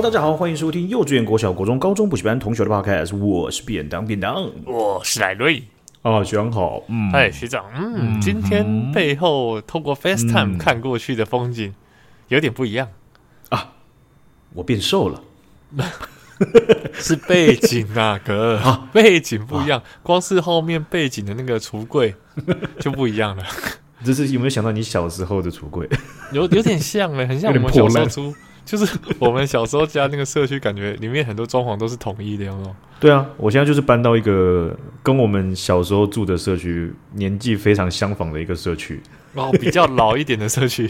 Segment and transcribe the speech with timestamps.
[0.00, 5.62] Hello，大家好，欢迎收听幼稚园、国小、国中、高中补习班同学的 Podcast，我是便当便当，我是莱瑞。
[6.00, 8.18] 啊，学长好，嗯，嗨，学长，嗯，嗯。
[8.18, 11.74] 今天背后透过 FaceTime、嗯、看过去的风景
[12.28, 12.88] 有点不一样。
[13.50, 13.72] 啊，
[14.54, 15.22] 我变瘦了，
[16.94, 22.14] 是背景啊，哥，啊、背景不一样，光是后面背景的那个橱柜
[22.80, 23.44] 就不一样了。
[24.02, 25.86] 这是有没有想到你小时候的橱柜？
[26.32, 28.34] 有有点像哎，很像我们小时候出。
[28.70, 32.76] 就是 我们小时候家那个社区，感觉里面很多装潢都是统一的，有没有？
[33.00, 39.02] 对啊，我现在就是搬到一个跟我们小时候住的社区年纪非常相仿的一个社区，
[39.34, 40.86] 哦，比较老一点的社区。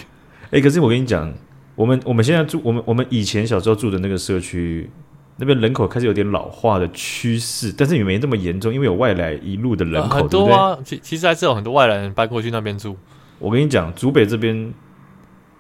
[0.51, 1.33] 哎、欸，可是我跟你讲，
[1.75, 4.91] 我们我们现在住我们我们以前小时候住的那个社区，
[5.39, 10.79] 那边人口开始有点老化的趋势，但是也没这么严重，因为有外来一路的人口，呃、很多啊。
[10.85, 12.95] 其其实还是有很多外来人搬过去那边住。
[13.39, 14.71] 我跟你讲，竹北这边。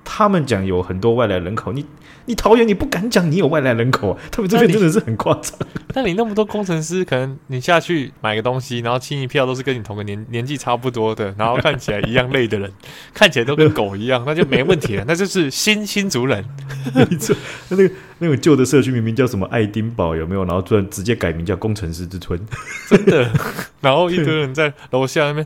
[0.02, 1.84] 他们讲有很多外来人口，你
[2.30, 4.18] 你桃园你不敢讲你有外来人口啊？
[4.30, 5.52] 他们这边真的是很夸张。
[5.92, 12.72] 但你那么多工程师，可能你下去买个东西，然后清一票都是跟你同个年年纪差不多的，然后看起来一样累的人，
[13.12, 16.44] 看起来都跟狗一样，那就没问题了，那就是新新族人。
[16.94, 17.34] 没错，
[17.68, 20.44] 那那个那个旧的社区明明叫什么爱丁堡有没有？
[20.44, 22.40] 然后突然直接改名叫工程师之村，
[22.88, 23.28] 真的。
[23.80, 25.44] 然后一堆人在楼下那边，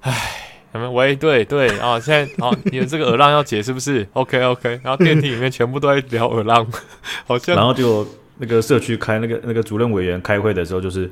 [0.00, 0.45] 唉。
[0.92, 6.66] 喂，对对啊，现在啊，你的这个耳浪要解是不是？OK OK，然后电梯里面全部都在聊耳浪，
[7.26, 7.56] 好像。
[7.56, 8.06] 然后就
[8.38, 11.10] 那个社区开那个那个主任委员开会的时候，就是，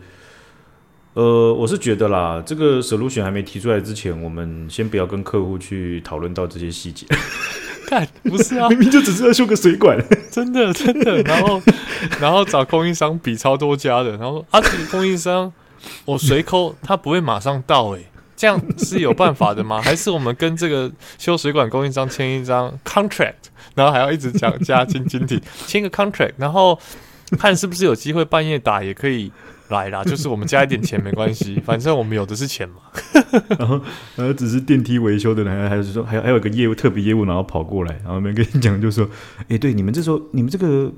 [1.15, 7.07] 呃，我是觉得啦，这个 solution 还没提出来之前，我们先不要跟客户去讨论到这些细节。
[7.89, 9.99] 看，不是啊，明明就只是要修个水管，
[10.31, 11.23] 真的真的。
[11.23, 11.63] 然后
[12.21, 15.51] 然后找供应商比超多家的，然后啊，这个供应商
[16.05, 18.07] 我随扣，他不会马上到诶、欸。
[18.37, 19.81] 这样是有办法的吗？
[19.85, 23.35] 还是我们跟这个修水管供应商签一张 contract，
[23.75, 26.79] 然后还要一直讲加金金体，签个 contract，然后
[27.39, 29.31] 看是不是有机会半夜打也可以
[29.69, 30.03] 来啦。
[30.05, 32.77] 就是我们加一点钱没关系， 反正我们有的是钱嘛。
[33.59, 33.81] 然后，
[34.17, 39.09] 然后只是电梯维修的人，还是说还有还有个业务特别业务，然后跑过来，然后没跟你讲，就说，
[39.49, 40.93] 哎，对，你们这时候你们这个。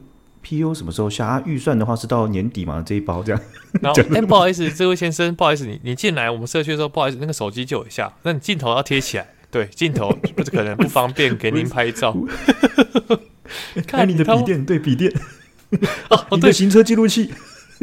[0.46, 0.72] P.U.
[0.72, 1.26] 什么时候下？
[1.26, 2.80] 啊、预算的话是到年底嘛？
[2.86, 3.42] 这一包这样。
[3.82, 8.12] 然后，哎、欸，不好意思，这位先生，不好意思，你你进来我们社区的时候，不好意思，那个手机借我一下。
[8.22, 12.16] 那你镜头要贴起来，对，镜头不是可能不方便给您拍照。
[13.88, 15.12] 看你的笔电，对笔电。
[16.10, 17.34] 哦，你的行车记录器，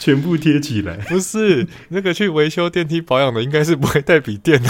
[0.00, 0.96] 全部贴起来。
[1.08, 4.68] 不是那个去维修电梯保养的，应该是不会带笔电的。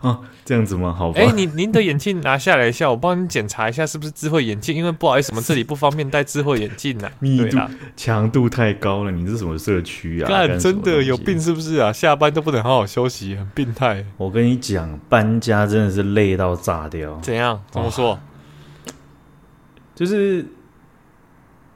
[0.00, 0.94] 啊，这样子吗？
[0.96, 1.20] 好吧。
[1.20, 4.74] 哎、欸，您您的眼镜拿下来一下，我帮你检查一下是不是智慧眼镜。
[4.76, 7.12] 因为不好意思，我们这里不方便戴智慧眼镜呢、啊。
[7.18, 7.58] 密度
[7.96, 10.28] 强度太高了，你这是什么社区啊？
[10.28, 11.92] 干，真的有病是不是啊？
[11.92, 14.04] 下班都不能好好休息，很病态。
[14.16, 17.18] 我跟你讲，搬家真的是累到炸掉。
[17.20, 17.60] 怎样？
[17.72, 18.16] 怎么说？
[19.96, 20.46] 就是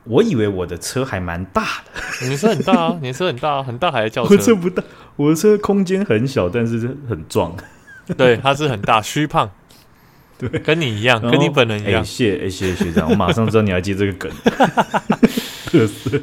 [0.05, 4.31] 我以为我的车还蛮大的，你的车很大啊，你的车很大啊，很大还是轿车？
[4.37, 4.85] 我车不大，
[5.17, 7.57] 我的车空间很小，但是很壮。
[8.16, 9.50] 对，他是很大，虚胖，
[10.38, 12.04] 对，跟你一样，跟你本人一样。
[12.04, 14.31] 谢谢谢学长，我马上知道你要接这个梗。
[15.66, 16.21] 特色。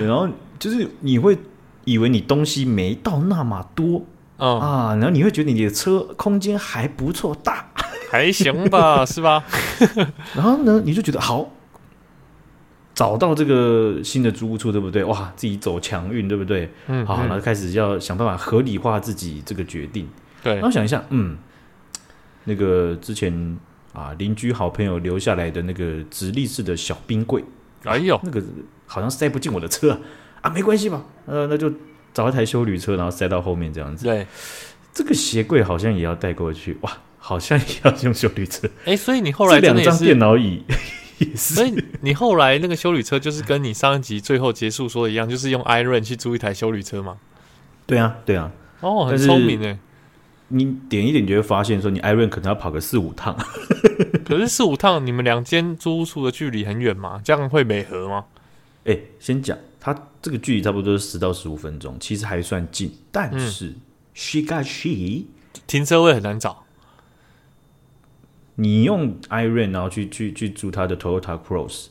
[0.00, 0.28] 然后
[0.58, 1.36] 就是你会
[1.84, 4.04] 以为你东西没到那么多，
[4.38, 7.68] 嗯啊，然后你会觉得你的车空间还不错，大
[8.10, 9.44] 还行吧，是吧？
[10.34, 11.50] 然后呢，你就觉得好，
[12.94, 15.04] 找到这个新的租屋处，对不对？
[15.04, 16.72] 哇，自己走强运，对不对？
[16.86, 20.08] 嗯，好，然后开始要想办法合理化自己这个决定。
[20.42, 21.36] 对，然后想一下，嗯，
[22.44, 23.58] 那个之前
[23.92, 27.44] 啊，邻居好朋友留下来的那个直立式的小冰柜，
[27.84, 28.42] 哎呦，那个
[28.86, 29.98] 好像塞不进我的车啊，
[30.42, 31.04] 啊没关系吧？
[31.26, 31.72] 呃，那就
[32.14, 34.04] 找一台修旅车，然后塞到后面这样子。
[34.04, 34.26] 对，
[34.92, 38.68] 这个鞋柜好像也要带过去，哇，好像也要用修旅车。
[38.84, 40.62] 哎，所以你后来这两张电脑椅
[41.18, 47.18] 也是，所以你后来那个修旅车就是跟你上一集最后结束说的一样，就是用 iRent 去租一台修旅车吗？
[47.86, 49.78] 对啊，对啊，哦，很聪明哎。
[50.48, 53.36] 你点一点你就会发现，说你 iRent 可能要跑个四五趟，
[54.24, 57.20] 可是四五趟，你们两间租屋处的距离很远吗？
[57.22, 58.24] 这样会美合吗？
[58.84, 62.90] 哎、欸，先讲，它这个距离差不多是十到十五分钟，其实还算近。
[63.12, 63.76] 但是、嗯、
[64.14, 65.26] she got she，
[65.66, 66.64] 停车位很难找。
[68.54, 71.88] 你用 iRent 然后去去去租他的 Toyota Cross。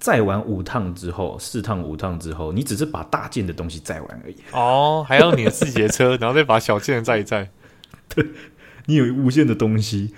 [0.00, 4.36] 载完五趟之后，四趟五趟之后，你只是把大件的东西再玩而已。
[4.52, 7.48] 哦，还要你的自己的车，然后再把小件的载一载。
[8.08, 8.26] 对，
[8.86, 10.12] 你有无限的东西。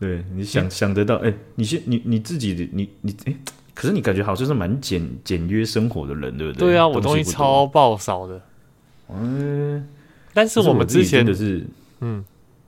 [0.00, 3.36] 对，你想、欸、想得到，哎、欸，你先你你自己的你你哎、欸，
[3.74, 6.68] 可是你感觉好像是蛮简简约生活的人，对不对？
[6.68, 8.40] 对啊，我东西超爆少的。
[9.10, 9.86] 嗯，
[10.32, 11.66] 但是我们之前的是，
[12.00, 12.24] 嗯，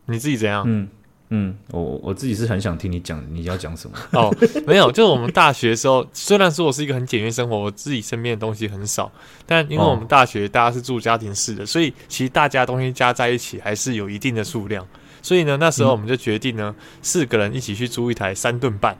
[0.06, 0.64] 你自己怎样？
[0.66, 0.88] 嗯，
[1.32, 3.96] 嗯，我我自己是很想听你讲你要讲什么。
[4.18, 4.34] 哦，
[4.66, 9.08] 没有，就是我们大学的时候，虽然说我是一个很简约生活，我自己身边的东西很少，
[9.46, 14.84] 但因为我们大学大家是住家庭式的，所以其实大家东西加在一起还是有一定的数量，
[15.22, 18.98] 所以呢，那时候我们就决定呢，四个人一起去租一台三吨半，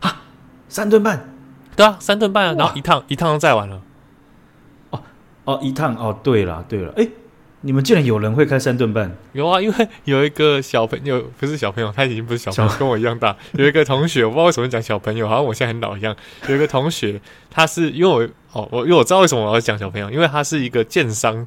[0.00, 0.22] 啊，
[0.70, 1.34] 三吨半，
[1.76, 3.82] 对啊，三吨半啊，然后一趟一趟就载完了，
[4.88, 5.02] 哦
[5.44, 7.06] 哦，一趟哦，对了对了，哎。
[7.62, 9.14] 你们竟然有人会开三吨半？
[9.32, 13.36] 有啊，因为有一个小朋友，不是小朋友，他已经不是小朋友，跟我一样大。
[13.52, 16.16] 有一个同学，我不知道为什么讲小朋友，好像我现在很老一样。
[16.48, 17.20] 有一个同学，
[17.50, 18.28] 他是因为我
[18.58, 21.46] 哦，我因为我知道为什么我要讲小朋友，因为他是一个建商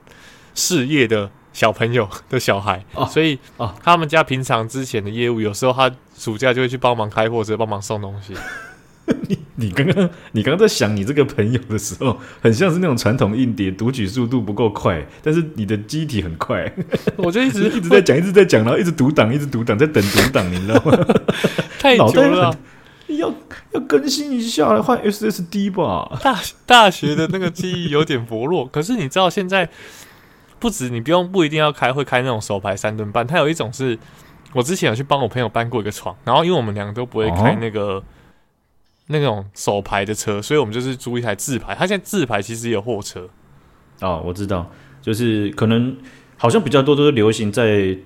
[0.53, 8.35] 事业的小朋友的小孩，哦、所以哦，他们家平常之前的业务，有时候他暑假就会去帮忙开货，或者帮忙送东西。
[9.27, 16.71] 你你刚刚你刚刚在想你这个朋友的时候，很像是那种传统硬碟读取速度不够快，但是你的机体很快。
[17.17, 20.97] 我就一直 一直在讲，一直在讲，然后一直读档，一直读档，在等读档，你知道吗？
[21.79, 22.57] 太久了，
[23.07, 23.33] 要
[23.73, 26.17] 要更新一下，换 SSD 吧。
[26.23, 29.67] 大大学的那个记忆有点薄弱，可是你知道现在
[30.59, 33.99] 不止你不用不一定要开会开那种手排三吨半，它有一种是
[34.53, 37.81] 我之前有去帮我朋友搬过一个床，然后因为我们两个都不会开那个。
[37.81, 38.03] 哦
[39.13, 41.73] 那种手排的车，所以我们就是租一台自排。
[41.73, 43.29] 他现在自排其实也有货车
[44.01, 44.69] 哦，我知道，
[45.01, 45.95] 就是可能
[46.35, 47.97] 好像比较多都是流行在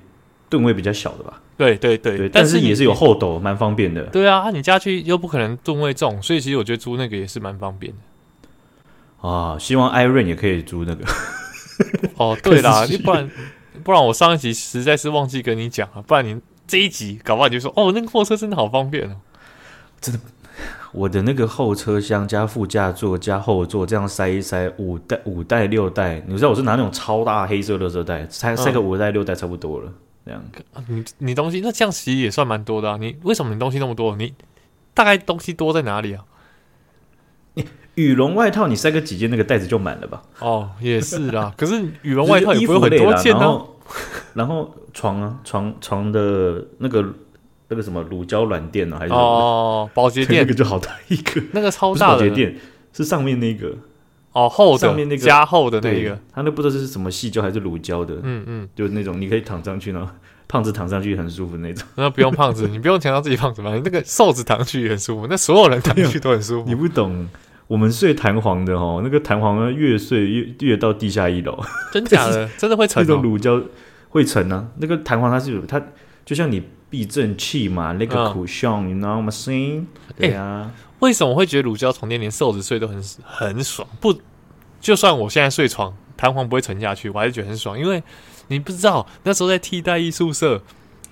[0.49, 1.41] 吨位比较小的吧。
[1.57, 4.03] 对对对，对，但是也是有后斗，蛮方便的。
[4.03, 9.27] 对啊，你家去又不可能吨位重，所以其实我觉得租那个也是蛮方便的。
[9.27, 11.03] 啊，希望 Iron 也可以租那个。
[12.17, 13.27] 哦，对啦， 你不然
[13.83, 19.15] 不然我上一集实在是忘记跟你讲了，不然你这一集搞不好你就说哦，那个货车真的好方便哦，
[19.99, 20.21] 真的。
[20.93, 29.91] 我的那个后车厢加副驾座加后座这样塞一塞五袋五袋六袋，你知道我是拿那种超大黑色的垃圾袋塞塞个五袋六袋差不多了，
[30.25, 30.41] 这样。
[30.87, 32.97] 你你东西那这样其实也算蛮多的啊。
[32.99, 34.15] 你为什么你东西那么多？
[34.15, 34.33] 你
[34.93, 36.23] 大概东西多在哪里啊？
[37.55, 40.23] 你羽绒外套你塞个几件，那个袋子就满了吧？
[40.39, 41.53] 哦，也是啦。
[41.57, 43.43] 可是羽绒外套也不会很多件呢、啊。
[43.43, 43.75] 然后，
[44.33, 47.05] 然后床啊床床的那个。
[47.69, 48.97] 那个什么乳胶软垫呢？
[48.97, 50.41] 还是哦，保洁垫？
[50.43, 52.55] 那个就好大一个，那个超大的保洁垫
[52.93, 53.75] 是上面那个
[54.31, 60.09] 哦，厚的上面那个加厚的那个，它那不知道是什么细胶还是乳胶的，嗯嗯，就是那种你可以躺上去呢，
[60.47, 61.85] 胖子躺上去很舒服那种。
[61.95, 63.73] 那不用胖子，你不用强调自己胖子吧？
[63.75, 66.67] 你那个瘦子躺上去也很舒服，那所有人躺上去都很舒服。
[66.69, 67.27] 你不懂，
[67.67, 71.59] 我们睡弹簧的哦，那个弹簧越睡越越到地下一楼，
[71.91, 72.47] 真假的？
[72.57, 73.03] 真的会沉？
[73.05, 73.61] 那种乳胶
[74.09, 74.67] 会沉啊？
[74.77, 75.81] 那个弹簧它是有它，
[76.23, 76.63] 就像你。
[76.89, 79.29] 避震器嘛，那个 cushion，你知道吗？
[79.29, 79.87] 声音，
[80.17, 80.71] 对啊。
[80.99, 83.87] 为什么会觉得乳胶床垫连瘦子睡都很很爽？
[84.01, 84.19] 不，
[84.81, 87.77] 就算我现在睡床，弹簧不会沉下去，我还是觉得很爽。
[87.77, 88.01] 因为
[88.47, 90.59] 你不知道那时候在替代役宿舍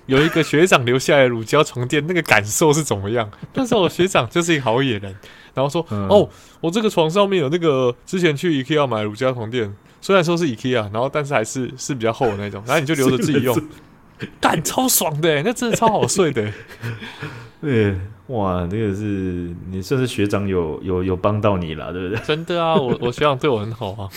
[0.06, 3.30] 有一个学长留下来的乳胶床垫，那个感受是怎么样？
[3.54, 5.14] 那时候我学长就是一个好野人，
[5.54, 6.28] 然后说：“嗯、哦，
[6.60, 13.56] 我这个床上面有那个之前去 IKEA 买乳胶床垫，虽然说是 IKEA，然后但是还是是比较厚的那种，然后你就留着自己用。”
[14.40, 16.50] 干超爽的，那真的超好睡的。
[17.60, 17.94] 对，
[18.28, 22.24] 哇，这个是你算是学长有有有帮到你了，对不对？
[22.24, 24.08] 真的啊，我我学长对我很好啊。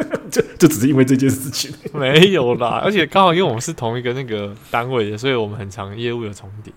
[0.30, 1.74] 就就只是因为这件事情？
[1.92, 6.72] 没有啦，而且刚好因为我们是同一个那个单位的，所以我们很长业务有重叠，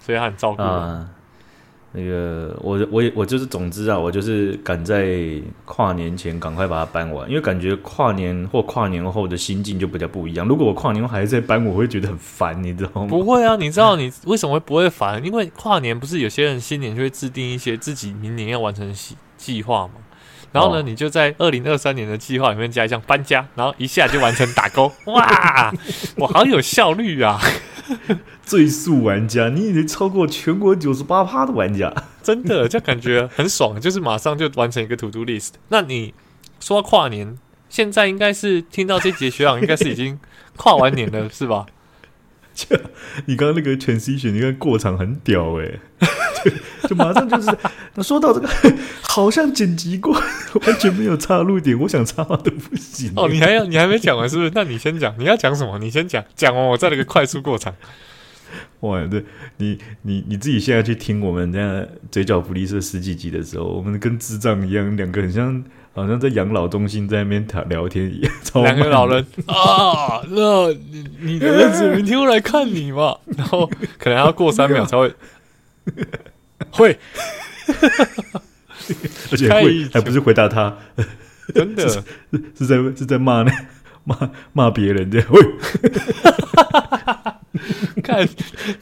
[0.00, 0.66] 所以他很照顾我。
[0.66, 1.08] 啊
[1.98, 5.18] 那个，我我也我就是，总之啊，我就是赶在
[5.64, 10.46] 跨年前赶快把它搬完，因为感觉跨年或跨年后的心境就比较不一样。
[10.46, 13.06] 如果我跨年后还在搬，我会觉得很烦，你知道吗？
[13.06, 15.24] 不会啊，你知道你为什么不会烦？
[15.24, 19.94] 因为跨年不是有些人新年就会制定一些自己明年要完成计计划吗？
[20.56, 24.90] 然后呢，哦、你就在二零二三年的计划里面加一项搬家，然后一下就完成打勾。
[25.04, 25.70] 哇，
[26.16, 27.38] 我好有效率啊！
[28.42, 35.50] 最速玩家，你已经超过全国九十八趴的玩家， 真的就感觉很爽，就是马上就完成一个 to do list。
[35.68, 36.14] 那你
[36.58, 37.36] 说跨年，
[37.68, 40.18] 现在应该是听到这节学长应该是已经
[40.56, 41.66] 跨完年了，是吧？
[42.56, 42.74] 就
[43.26, 45.80] 你刚刚那个 transition，你看过场很屌哎、欸，
[46.82, 47.56] 就就马上就是。
[47.94, 48.48] 那说到这个，
[49.02, 53.12] 好像剪辑过，完全没有插入点，我想插都不行。
[53.14, 54.50] 哦，你还要你还没讲完是不是？
[54.54, 55.78] 那你先讲，你要讲什么？
[55.78, 57.74] 你先讲，讲完我再来个快速过场。
[58.80, 59.24] 哇，对，
[59.58, 65.62] 你你你自己现在去听我们这样嘴角福利社十几集的时候，我们跟智障一样，两个很像，
[65.96, 68.32] 好像在养老中心在那边谈聊天一样。
[68.62, 73.16] 两个老人啊，那你你的儿子明天会来看你嘛？
[73.36, 75.14] 然后可能还要过三秒才会
[76.70, 76.98] 会，
[79.30, 80.76] 而且会还不是回答他，
[81.54, 82.02] 真的 是，
[82.58, 83.52] 是在是在骂那
[84.04, 85.40] 骂骂别人的会。
[88.02, 88.28] 看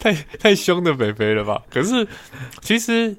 [0.01, 1.63] 太太凶的肥肥了吧？
[1.71, 2.07] 可是
[2.61, 3.17] 其实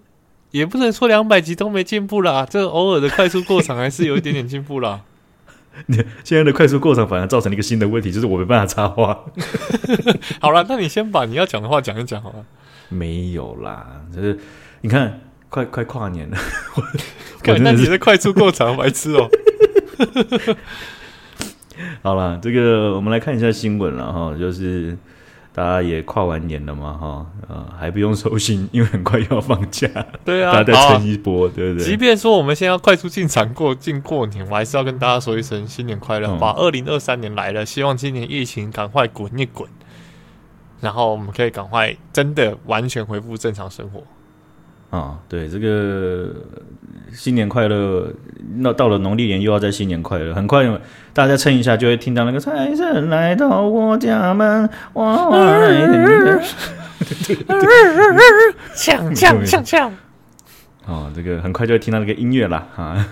[0.56, 5.02] 也不能说两百集都没进步啦，这偶尔的快速过场还是有一点点进步啦。
[5.88, 9.26] 你 现在的快速过场反而造成了一个新的问题，就是我没办法插话。
[10.40, 12.46] 好了，那你先把你要讲的话讲一讲好了。
[12.88, 14.40] 没有啦，就是
[14.80, 15.20] 你看，
[15.50, 16.38] 快快跨年了，
[17.48, 19.30] 我那你的快速过场白痴哦。
[22.02, 24.98] 好了，这个我们来看一下新闻了哈，就是。
[25.56, 29.88] 大家也跨完年了嘛，哈，呃，还不用收心， 因为很快又要放假。
[30.26, 31.86] 对啊，大家再撑一波，啊、对不对？
[31.88, 36.54] 即便说我们现在要快速进场过进过年，我还是要跟大家说一声新年快乐，好吧？
[36.58, 39.70] 二零二三年来了，希望今年疫情赶快滚一滚，
[40.82, 44.04] 然后我们可以赶快真的完全恢复正常生活。
[44.92, 46.34] 啊、哦，对，这个
[47.12, 48.14] 新年快乐！
[48.58, 50.66] 那到了农历年又要再新年快乐，很快
[51.12, 55.38] 大家蹭一下就会听到那个财神来到我家门，哇哇！
[58.74, 59.92] 锵锵锵锵！
[60.86, 63.08] 哦，这个很快就会听到那个音乐啦，啊！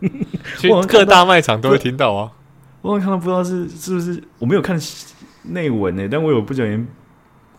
[0.58, 2.30] 去各大卖场都会听到啊！
[2.82, 4.78] 我刚刚不知道是是不是我没有看
[5.44, 6.86] 内文呢，但我有不小心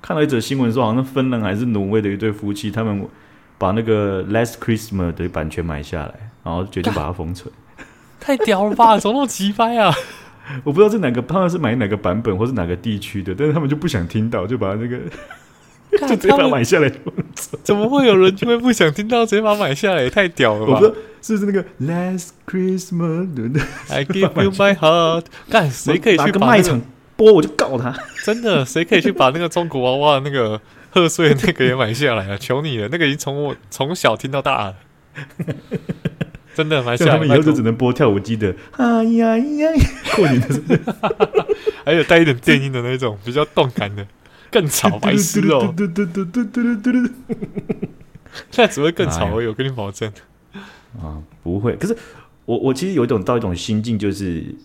[0.02, 3.08] 看到一则新闻说，好像芬兰还是挪威的一对夫妻，他们。
[3.60, 6.14] 把那个《Last Christmas》的版权买下来，
[6.44, 7.54] 然后决定把它封存，
[8.20, 8.98] 太屌了吧！
[8.98, 9.94] 怎么那么奇葩啊？
[10.64, 14.98] 我不知道是哪个，他们是买哪个版本，或是哪个地区的，但是他们就不想听到，就把那个
[15.92, 16.92] 就直接把它买下来。
[17.62, 20.02] 怎么会有人就会不想听到，直接把它买下来？
[20.04, 20.74] 也太屌了吧！
[20.74, 25.26] 我不知道是不是那个《Last Christmas》的？I give you my heart。
[25.50, 26.82] 干，谁可以去把卖场
[27.16, 27.34] 播？
[27.34, 27.94] 我就告他！
[28.24, 30.60] 真的，谁可以去把那个中国娃娃那个？
[30.92, 32.88] 贺岁那个也买下来了， 求你了！
[32.92, 34.76] 那个已经从我从小听到大了，
[36.56, 37.12] 真的买下来。
[37.12, 39.68] 他们以后就只能播跳舞机的，哎呀呀！
[40.16, 40.80] 过年的
[41.86, 44.06] 还有带一点电音的那种，比较动感的，
[44.52, 45.74] 更吵，白痴哦！
[48.52, 50.12] 现在只会更吵而已，我跟你保证。
[51.02, 51.76] 啊，不会。
[51.76, 51.96] 可是
[52.46, 54.56] 我我其实有一种到一种心境，就是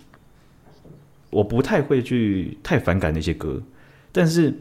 [1.30, 3.62] 我不太会去太反感那些歌，
[4.10, 4.54] 但是。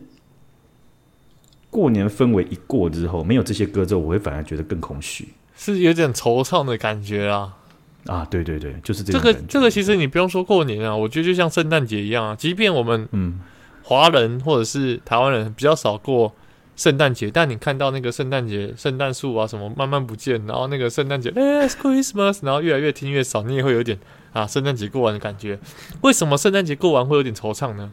[1.74, 7.58] 过年氛围一过之后，没有这些歌之后，我会反而觉得更空虚，是有点惆怅的感觉啊！
[8.06, 12.36] 啊，对对对，就是这个这个，其实你不用说过年啊，我觉得就像圣诞节一样啊。
[12.36, 13.40] 即便我们嗯，
[13.82, 16.36] 华人或者是台湾人比较少过
[16.76, 23.98] 圣诞节，但你看到那个圣诞节圣诞树啊什么慢慢不见，然后那个圣诞节 Last Christmas，然后越来越听越少，你也会有点
[24.34, 25.58] 啊圣诞节过完的感觉。
[26.02, 27.92] 为什么圣诞节过完会有点惆怅呢？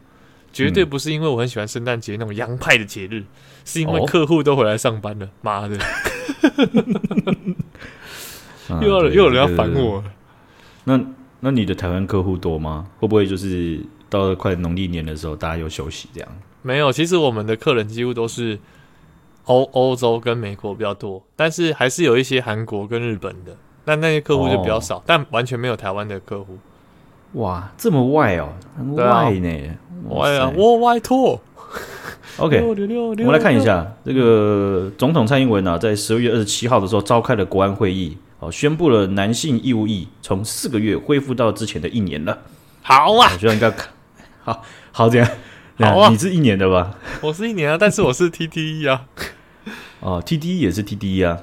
[0.51, 3.23] 绝对不是因为我很喜欢圣诞节那种洋派的节日。
[3.63, 5.77] 是因为客户都回来上班了，妈、哦、的！
[8.81, 10.03] 又要又有人要烦我。
[10.83, 10.99] 那
[11.41, 12.87] 那你的台湾客户多吗？
[12.99, 13.79] 会不会就是
[14.09, 16.29] 到了快农历年的时候，大家又休息这样？
[16.63, 18.57] 没有，其实我们的客人几乎都是
[19.43, 23.55] 欧欧洲跟美国比较多，但是还是有一些韩国跟日本的，
[23.85, 26.57] 但那些客户就比较少，哦、但完全没有台湾的客户。
[27.33, 29.77] 哇，这么外哦，很外呢，
[30.09, 31.41] 外啊，我外拓。
[32.37, 32.73] OK，我
[33.15, 42.37] 们来看一下这个总统蔡英文啊，在十二月二十七号的时候召开了国安会议，哦，宣布了男性义务役从四个月恢复到之前的一年了。
[42.81, 43.71] 好啊，我觉得应该
[44.43, 44.61] 好
[44.91, 45.27] 好这样。
[45.79, 46.95] 好啊，你是一年的吧？
[47.21, 49.05] 我是一年啊，但是我是 TDE 啊。
[49.99, 51.37] 哦，TDE 也是 TDE 啊。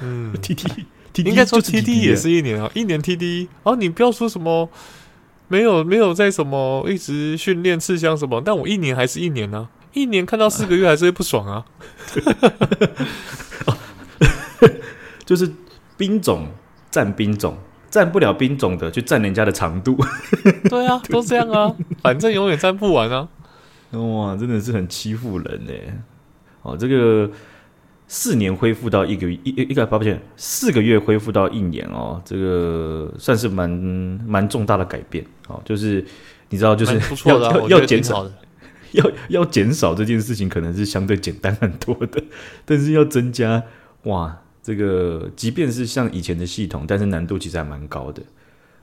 [0.00, 0.84] 嗯，TDE，
[1.24, 3.48] 应该说 TDE 也是一年啊，一年 TDE。
[3.62, 4.68] 哦，你不要说什么
[5.48, 9.68] 没有没有在什么一直训练刺枪什么，但我一年还是一年呢、啊。
[9.94, 11.64] 一年看到四个月还是会不爽啊！
[15.24, 15.50] 就是
[15.96, 16.46] 兵种
[16.90, 17.56] 占兵种，
[17.90, 19.96] 占不了兵种的就占人家的长度。
[20.68, 23.28] 对啊，都这样啊，反正永远占不完啊！
[23.92, 25.72] 哇，真的是很欺负人呢。
[26.62, 27.28] 哦，这个
[28.08, 35.62] 四年恢复到一个一一个抱歉，四个月恢复到一年哦，这个算是蛮蛮重大的改变哦。
[35.64, 36.04] 就是
[36.48, 38.32] 你知道，就是要要要减少的。
[38.92, 42.24] 要要减少这件事情可能是相对简单很多的，
[42.64, 43.62] 但是要增加
[44.04, 48.22] 哇，这个即便是像以前的系统，但是难度其实还蛮高的。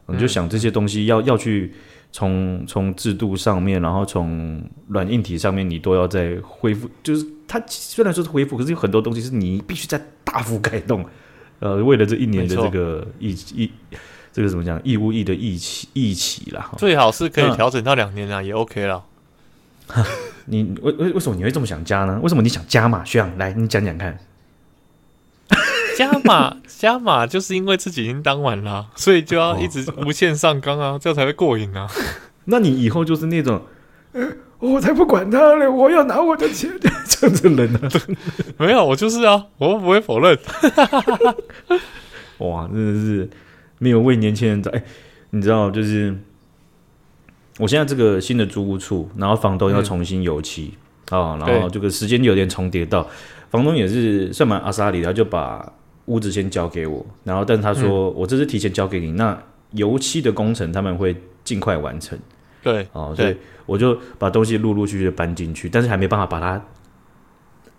[0.08, 1.74] 你就想这些东西要要去
[2.12, 6.90] 从从制度上面，然后从软硬体上面，你都要再恢复。
[7.04, 11.06] 就是它虽然说是恢复，可是有很多东西是你必须在大幅改动。
[11.60, 13.72] 呃，为了这一年的这个疫疫，
[14.32, 19.04] 这个怎么讲义务役的疫期疫期啦，最好是可以调整到两年啊，也 OK 了。
[20.46, 22.20] 你为为为什么你会这么想加呢？
[22.22, 23.04] 为什么你想加嘛？
[23.06, 24.18] 学长，来，你讲讲看。
[25.96, 31.88] 加码加码，就是因为自己已经当完了， 所以就要一直无限上纲啊，这样才会过瘾啊。
[32.46, 33.62] 那你以后就是那种，
[34.60, 35.68] 我才不管他嘞！
[35.68, 36.72] 我要拿我的钱。
[37.08, 37.80] 这样子人呢？
[38.58, 40.38] 没有，我就是啊，我不会否认。
[42.40, 43.30] 哇，真的是
[43.80, 44.70] 没有为年轻人找。
[44.72, 44.84] 哎，
[45.30, 46.16] 你知道，就是
[47.58, 50.74] 我现在这个新的租屋处，然后房东要重新油漆
[51.10, 53.08] 啊，然后这个时间有点重叠到，
[53.50, 55.72] 房东也是算蛮阿莎里，他就把
[56.06, 59.38] 屋子先交给我，然后但他说我这是提前交给你，那
[59.72, 62.18] 油漆的工程他们会尽快完成。
[62.62, 63.36] 对，哦，所以
[63.66, 66.66] 我就把东西陆陆续续的搬进去，但是还没办法把它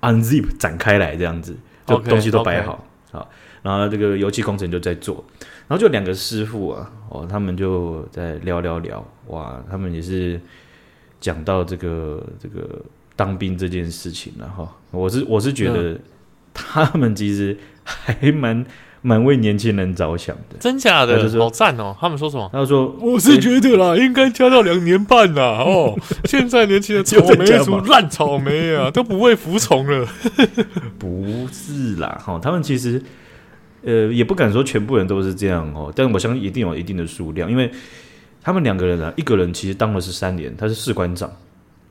[0.02, 1.56] unzip 展开来，这样子，
[1.86, 3.26] 就东西都摆好，好 Okay, okay.，
[3.62, 5.24] 然后这个油漆工程就在做，
[5.66, 10.40] 然后就两个师傅啊，哦，他们就在聊聊聊，哇，他们也是
[11.20, 12.80] 讲到这个这个
[13.16, 15.98] 当兵这件事情了哈，我是我是觉得
[16.54, 17.56] 他们其实
[17.86, 18.66] 还蛮。
[19.02, 21.94] 蛮为年轻人着想的，真假的，好赞哦！
[22.00, 22.50] 他们说什么？
[22.52, 25.62] 他说：“我是觉得啦，应该加到两年半啦。
[25.64, 30.08] 哦， 现在年轻人草莓族烂草莓啊， 都不会服从了。
[30.98, 33.00] 不是啦，哈，他们其实
[33.84, 37.70] 呃也不敢说全部人都是这样哦，但我相信一定有一定的数量，因为
[38.42, 41.30] 他们两个人啊，一个人其实当了十三年，他是士官长，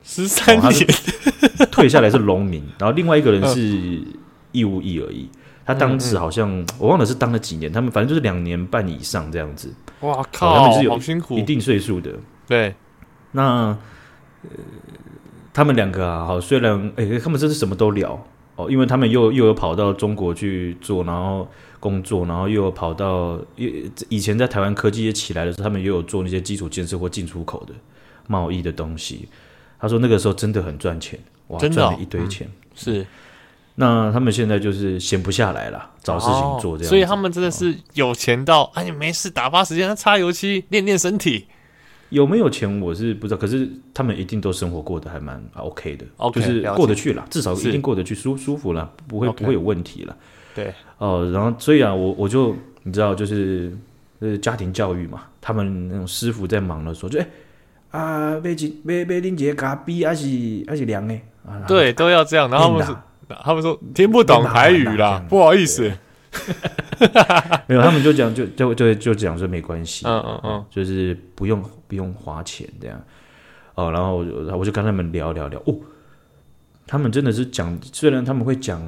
[0.04, 0.86] 十三年
[1.70, 4.02] 退下来是农民，然后另外一个人是
[4.52, 5.26] 义务役而已。”
[5.66, 9.74] 他当时好像、嗯嗯、我忘了是当了几年，他们反正就是两年半以上这样子。
[10.00, 12.12] 哇靠，他们是有辛苦，一定岁数的。
[12.46, 12.72] 对，
[13.32, 13.76] 那
[14.42, 14.50] 呃，
[15.52, 21.48] 他们两个啊，好，虽然哎、欸，他们真是什么都聊哦，因为他们又又有跑到中国去做，然后
[21.80, 27.74] 工作，然后又有跑到以以前在台湾科技业起来的时候，他们又有做那些基础建设或进出口的
[28.28, 29.28] 贸易的东西。
[29.80, 31.18] 他说那个时候真的很赚钱，
[31.48, 33.06] 哇，赚了一堆钱，嗯、是。
[33.76, 41.46] 那他们现在就是闲不下来了，找事情做这样、哦，所以他们真的是有钱到，哎、哦，你没事打发时间，擦油漆练练身体。
[42.10, 50.16] 有没有钱我是不知道，可是他们一定都生活过得还蛮 OK 的就是过得去了，至少一定过得去，舒舒服了，不会 okay, 不会有问题了。
[50.54, 53.76] 对，哦、呃，然后所以啊，我我就你知道，就是
[54.20, 57.26] 呃家庭教育嘛，他们那种师傅在忙的时候，就哎
[57.90, 61.64] 啊，被几买买恁几个咖啡还是还是凉的啊？
[61.66, 62.96] 对，都要这样，然后他们
[63.42, 65.92] 他们说听不懂台语啦，不好意思。
[67.66, 73.02] 没有，他们就讲就就就就讲说没关系，嗯嗯嗯，就是不用不用花钱这样。
[73.74, 75.74] 哦，然后我就我就跟他们聊聊聊哦，
[76.86, 78.80] 他们真的是讲，虽然他们会讲，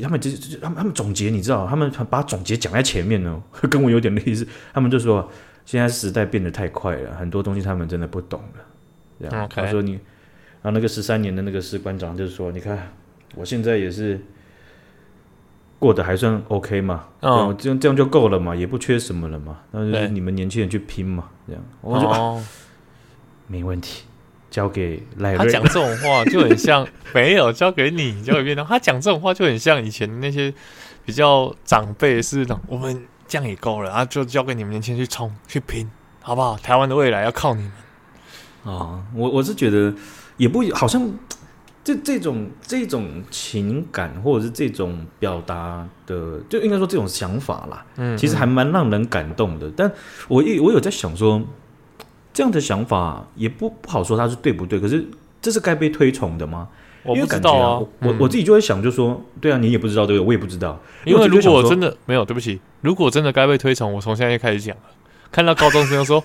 [0.00, 4.46] 他们就是他们他们总结，你知道，他们把总结讲在前面呢， 跟我有点类似。
[4.72, 5.28] 他们就说
[5.64, 8.64] 现在时代变得太快了，很多东西他们真的不懂了。
[9.20, 12.92] 这样，他说你，然后那个十三年的那个士官长就是说，你看。
[13.36, 14.20] 我现在也是
[15.78, 19.60] 过得还算 OK 嘛，哦，这样这样就够了嘛，也不缺什么了嘛。
[19.70, 22.42] 那就是你们年轻人去拼嘛，这样我就、哦、
[23.46, 24.04] 没问题，
[24.50, 25.38] 交给赖瑞。
[25.38, 28.66] 他讲这种话就很像没有交给你，交给别人。
[28.66, 30.52] 他讲这种话就很像以前那些
[31.04, 35.88] 比较长辈是那种，我们这样也够了啊，就交给你们年轻人去冲去拼，
[36.20, 36.56] 好不好？
[36.58, 37.72] 台湾的未来要靠你们
[38.64, 39.04] 啊、哦！
[39.14, 39.94] 我我是觉得
[40.36, 41.10] 也不好像。
[41.82, 49.70] 这这种这种情感，或者是这种表达的，就应该说这种想法啦，嗯，其实还蛮让人感动的。
[49.74, 49.90] 但
[50.28, 51.42] 我一我有在想说，
[52.34, 54.78] 这样的想法也不不好说它是对不对。
[54.78, 55.04] 可是
[55.40, 56.68] 这是该被推崇的吗？
[57.02, 60.26] 我不知道啊，我我，我自己就会想，就说，对啊，你也不知道，对不对？
[60.26, 60.78] 我也不知道。
[61.06, 64.82] 因为如果真的没有，对不起，如果真的该被推崇，我从现在就开始讲了。
[65.32, 66.22] 看到高中生说。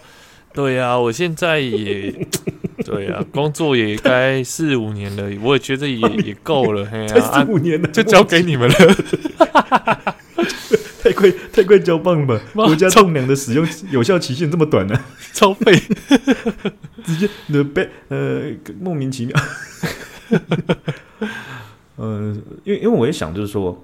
[0.55, 2.13] 对呀、啊，我现在也
[2.85, 8.75] 对呀、啊，工作也该四五年了，我也觉得也 也够了，嘿呀、啊，四五年了，就交给你们了，
[11.03, 12.41] 太快太快交棒了吧？
[12.53, 15.05] 国家栋梁的使用有效期限这么短呢、啊？
[15.33, 15.73] 超费，
[17.03, 18.43] 直接的被呃
[18.79, 19.35] 莫名其妙，
[21.97, 23.83] 嗯、呃，因为因为我也想就是说。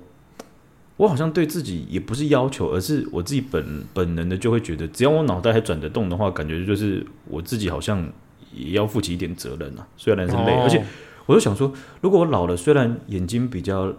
[0.98, 8.08] 我好像对自己也不是要求，而是我自己本本能的就会觉得，只要我脑袋还转得动的话，感觉就是我自己好像
[8.54, 9.88] 也要负起一点责任啊。
[9.98, 10.86] 虽然是累，哦、而且
[11.26, 13.92] 我就想说，如果我老了，虽然眼睛比较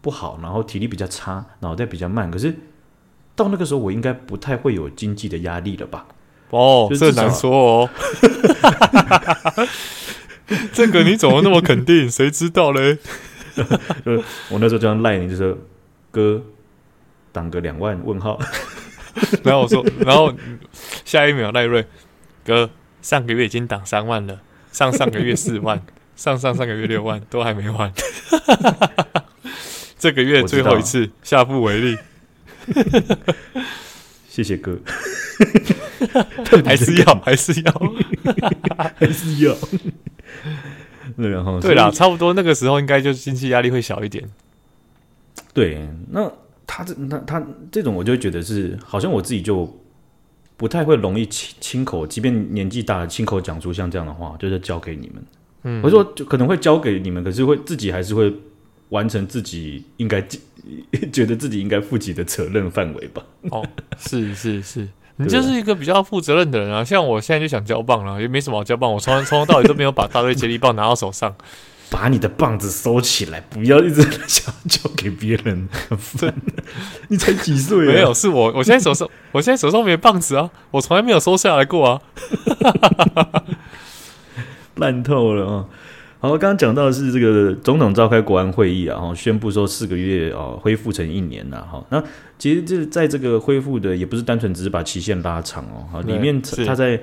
[0.00, 2.54] 不好，然后体力比较差，脑袋比较慢，可是
[3.34, 6.06] 到那个时候，我应该不太会有经济的压力了吧？
[6.50, 7.90] 哦，这难说哦。
[10.72, 12.08] 这个你怎么那么肯定？
[12.08, 12.98] 谁知道嘞？
[14.50, 15.56] 我那时候这样赖你，就是。
[16.16, 16.42] 哥，
[17.30, 18.00] 挡个两万？
[18.02, 18.40] 问号。
[19.44, 20.32] 然后我说，然后
[21.04, 21.84] 下一秒赖瑞
[22.42, 22.70] 哥
[23.02, 24.40] 上个月已经挡三万了，
[24.72, 25.84] 上上个月四万，
[26.16, 27.92] 上上上个月六万都还没还。
[29.98, 31.98] 这个月最后一次，下不为例。
[34.26, 34.78] 谢谢哥。
[36.64, 37.92] 还是要，还是要，
[38.96, 39.54] 还是要。
[41.16, 44.26] 对，然后对啦，差不多那个时候应该就经济压力会小一点。
[45.56, 46.30] 对，那
[46.66, 47.42] 他这那他
[47.72, 49.66] 这种，我就觉得是好像我自己就
[50.54, 55.24] 不太会容易亲亲口，即便年纪大了，亲口讲出像这样的话，就是交给你们。
[55.62, 58.30] 嗯，我说就可能会交给你们，可是会自己还是会
[58.90, 60.20] 完成自己应该
[61.10, 63.24] 觉得自己应该负起的责任范围吧。
[63.50, 63.66] 哦，
[63.96, 66.84] 是是是， 你就是一个比较负责任的人啊。
[66.84, 71.34] 像我现在就想交棒了，也没什么好交棒，我从从头到尾都没有把大队接力棒拿到手上。
[71.98, 75.66] 把你的棒子收起来，不要一直想交给别人。
[77.08, 77.92] 你才几岁啊？
[77.94, 82.02] 没有，是我，我现在手上， 我现在手上没棒子啊，我从来没有收下来过啊，
[84.76, 85.64] 烂透了啊！
[86.20, 91.62] 好，刚刚讲到的是这个总统召开国安会议啊，然后宣布说四个月啊恢复成一年了。
[91.62, 92.04] 哈，那
[92.38, 97.00] 其实这在这个恢复的也不是单纯只是把期限拉长哦，哈，里面他在。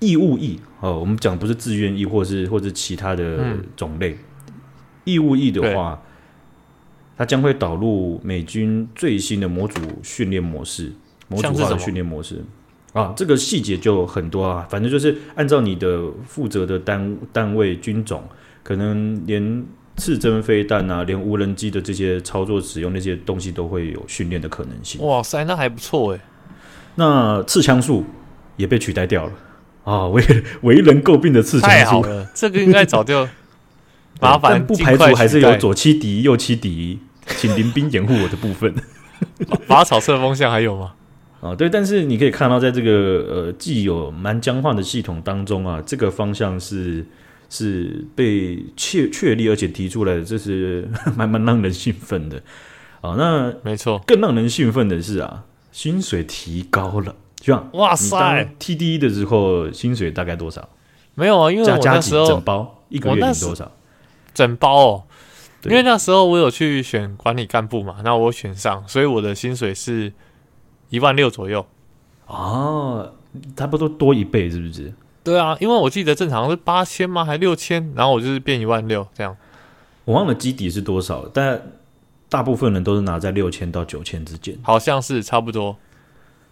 [0.00, 4.12] 义务役哦，我们讲不是自愿役，或是或者其他的种类。
[4.12, 4.54] 嗯、
[5.04, 6.02] 义务役的话，
[7.16, 10.90] 它将会导入美军最新的模组训练模式，
[11.28, 12.42] 模组化的训练模式
[12.94, 13.12] 啊。
[13.14, 18.22] 这个细节就很多啊，反正就是按照你的负责的单单位军种，
[18.62, 25.04] 可能连刺针飞弹啊，连无人机的这些操作使用那些东西都会有训练的可能性。
[25.06, 26.20] 哇塞，那还不错哎。
[26.94, 28.04] 那刺枪术
[28.56, 29.32] 也被取代掉了。
[29.84, 30.22] 啊，为
[30.62, 33.26] 为人诟病的刺枪术，太好了， 这个应该早就
[34.20, 38.74] 麻烦，不排除还是有左欺敌、右欺敌，请林兵掩护我的部分。
[39.66, 40.92] 拔草测风向还有吗？
[41.40, 42.90] 啊，对，但是你可以看到，在这个
[43.46, 47.06] 呃既有蛮僵化的系统当中啊，这个方向是
[47.48, 52.36] 是被确确立而且提出来的，这是蛮蛮让人兴奋的。
[53.00, 57.16] 啊，那没错，更让人兴奋的是啊，薪水提高了。
[57.72, 60.68] 哇塞！TD 的时候薪水大概多少？
[61.14, 63.70] 没有啊，因为我那时候整包一个月领多少？
[64.32, 65.02] 整包哦，
[65.64, 70.12] 因为那时候我有去选管理干部嘛，那我选上，所以我的薪水是
[70.88, 71.66] 一万六左右。
[72.26, 73.12] 哦，
[73.56, 74.92] 差不多多一倍是不是？
[75.24, 77.24] 对啊，因为我记得正常是八千吗？
[77.24, 77.92] 还六千？
[77.94, 79.36] 然后我就是变一万六这样。
[80.04, 81.60] 我忘了基底是多少，但
[82.28, 85.76] 大部分人都是拿在六千到九千之间，好像是差不多。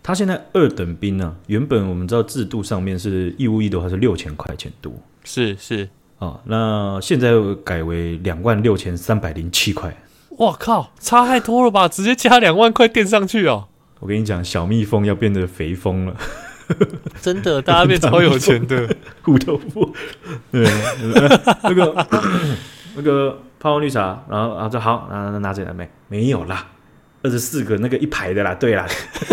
[0.02, 1.36] 他现在二等兵呢、啊？
[1.48, 4.92] 原本我们知道制度上面是义务役的话是六千块钱多，
[5.24, 7.32] 是是啊，那现在
[7.64, 9.94] 改为两万六千三百零七块。
[10.38, 11.88] 哇靠，差太多了吧？
[11.88, 13.66] 直接加两万块垫上去哦！
[14.00, 16.16] 我跟你讲，小蜜蜂要变得肥蜂了，
[17.20, 19.92] 真的，大家变超有钱的 虎头蜂。
[20.52, 20.64] 对，
[21.64, 22.06] 那个
[22.94, 25.90] 那个泡泡绿茶，然后啊，这好，拿拿这来没？
[26.08, 26.64] 没有啦。
[27.22, 28.86] 二十四个那个一排的啦，对啦，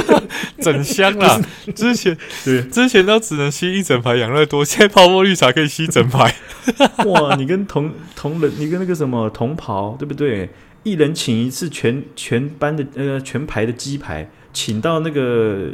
[0.59, 1.39] 整箱啦。
[1.75, 6.33] 之前对，之前都只能吸一整排养乐多，现在泡沫绿茶可以吸整排。
[7.05, 10.49] 哇，你跟同同人，你跟那个什么同袍，对不对？
[10.81, 15.69] 一人请一次全全班的呃全排的鸡排，请到那个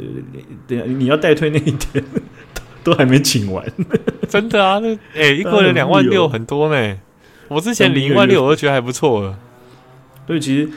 [0.66, 2.04] 等你要代退那一天
[2.84, 3.66] 都还没请完。
[4.28, 6.98] 真的啊，那哎、欸、一个人两万六很多呢。
[7.48, 9.38] 我之前领一万六我都觉得还不错了。
[10.26, 10.68] 对，其实。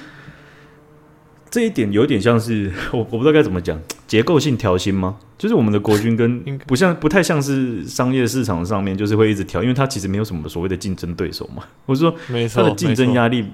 [1.56, 5.15] 这一点有点像是 我我不知道该怎么讲，结构性调薪吗？
[5.38, 11.63] 就是我们的国军跟不像不太像是商业市场上面就是会一直调，因为它其实没有什么所谓的竞争对手嘛。
[11.88, 12.13] 我是说，
[12.54, 13.46] 它的竞争压力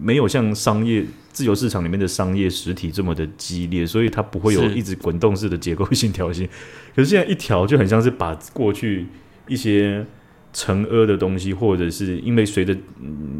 [0.00, 6.48] 没有像商业自由市场里面的商业实体这么的激烈，所以它不会有一直滚动式的结构性调薪。
[6.96, 9.04] 可是现在一调就很像是把过去
[9.46, 10.06] 一些。
[10.52, 12.76] 成阿的东西，或者是因为随着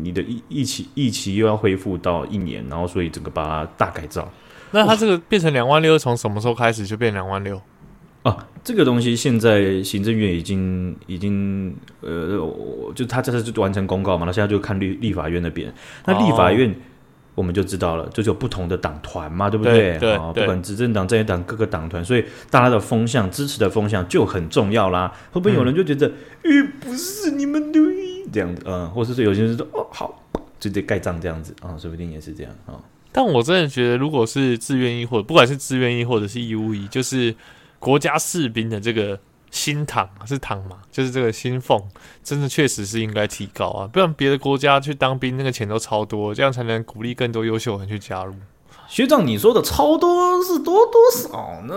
[0.03, 4.31] 你的疫疫情疫情又要恢复到一年，然后所以整个把它大改造。
[4.71, 7.61] 那它这个变成两万六，从什么时候开始就变两万六？
[8.23, 12.39] 啊，这个东西现在行政院已经已经呃，
[12.95, 15.73] 就他这次就完成公告嘛，那现在就看立立法院那边。
[16.07, 16.75] 那立法院。
[17.35, 19.97] 哦我们就知道了，就是有不同的党团嘛，对不对？
[19.99, 25.11] 对，啊，不管执政党、在野党各个党团，所以大家的风向、支持的风向就很重要啦。
[25.33, 26.11] 会不会有人就觉得，
[26.45, 27.83] 嗯，不是你们对
[28.33, 30.23] 这样子，嗯，或者是有些人说，哦，好，
[30.59, 32.75] 就得盖章这样子啊，说不定也是这样啊。
[33.13, 37.35] 但我真的觉得，如果是自愿役，或者不管是自愿役或者是义务役，就是
[37.79, 39.19] 国家士兵的这个。
[39.51, 41.83] 薪俸是俸嘛，就是这个薪俸，
[42.23, 48.35] 真的确实是应该提高啊，不然别的国家去当兵那个钱都超多，这样才能鼓励更多优秀人去加入。
[48.89, 51.75] 学长，你说的超多是多多少呢？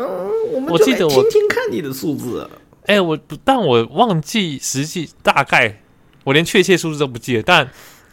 [0.51, 2.47] 我们就来听听看你的数字。
[2.85, 5.81] 哎、欸，我但我忘记实际大概，
[6.23, 7.41] 我连确切数字都不记得。
[7.41, 7.67] 但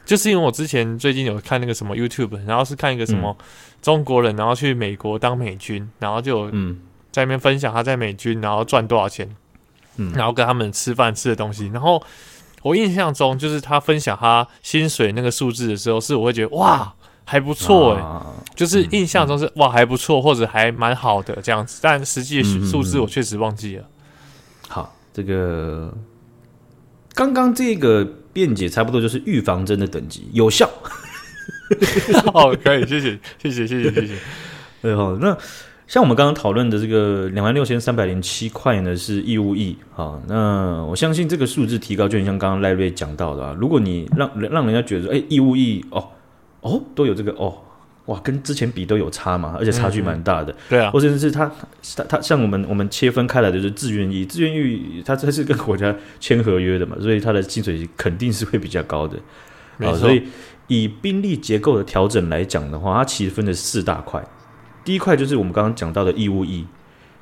[0.06, 3.36] 就是因为我之前最近有看那个什么 YouTube，然后是看一个什么
[3.82, 6.80] 中国人，然后去美国当美军，然后就嗯。
[7.12, 9.28] 在那边分享他在美军然后赚多少钱，
[9.96, 12.02] 嗯，然后跟他们吃饭吃的东西，然后
[12.62, 16.92] 我印象中就是他分享他薪水那个数字的时候，是我会觉得哇
[17.24, 23.84] 还不错哎、欸，啊、就是印象中是、嗯、哇还不错或者还蛮好的这样子，但实际的数字我确实忘记了。
[24.68, 25.92] 好，这个
[27.14, 30.68] 刚刚这个辩解差不多就是预防针的等级有效。
[32.32, 34.14] 好， 可以，谢谢，谢谢，谢谢，谢谢。
[34.82, 35.36] 对哈，那
[35.90, 39.76] 像我们刚刚讨论的这个两万六千三百零七块呢，是义务役。
[39.96, 43.56] 啊，那我相信这个数字提高，就很像刚刚赖瑞讲到的啊。
[43.58, 46.08] 如果你让让人家觉得，哎，义务役哦
[46.60, 47.52] 哦都有这个哦。
[48.04, 50.52] 哇，跟之前比都有差嘛，而且差距蛮大的。
[50.52, 51.50] 嗯、对啊，或者是他
[51.96, 59.18] 他他像我们我们切分开来的就是志愿役，志愿役他这是跟国家签合约的嘛，所以他的薪水肯定是会比较高的。
[59.76, 59.96] 没错。
[59.96, 60.22] 所以
[60.68, 64.24] 以兵力结构的调整来讲的话，它其实分了四大块。
[64.84, 66.64] 第一块就是我们刚刚讲到的义务役，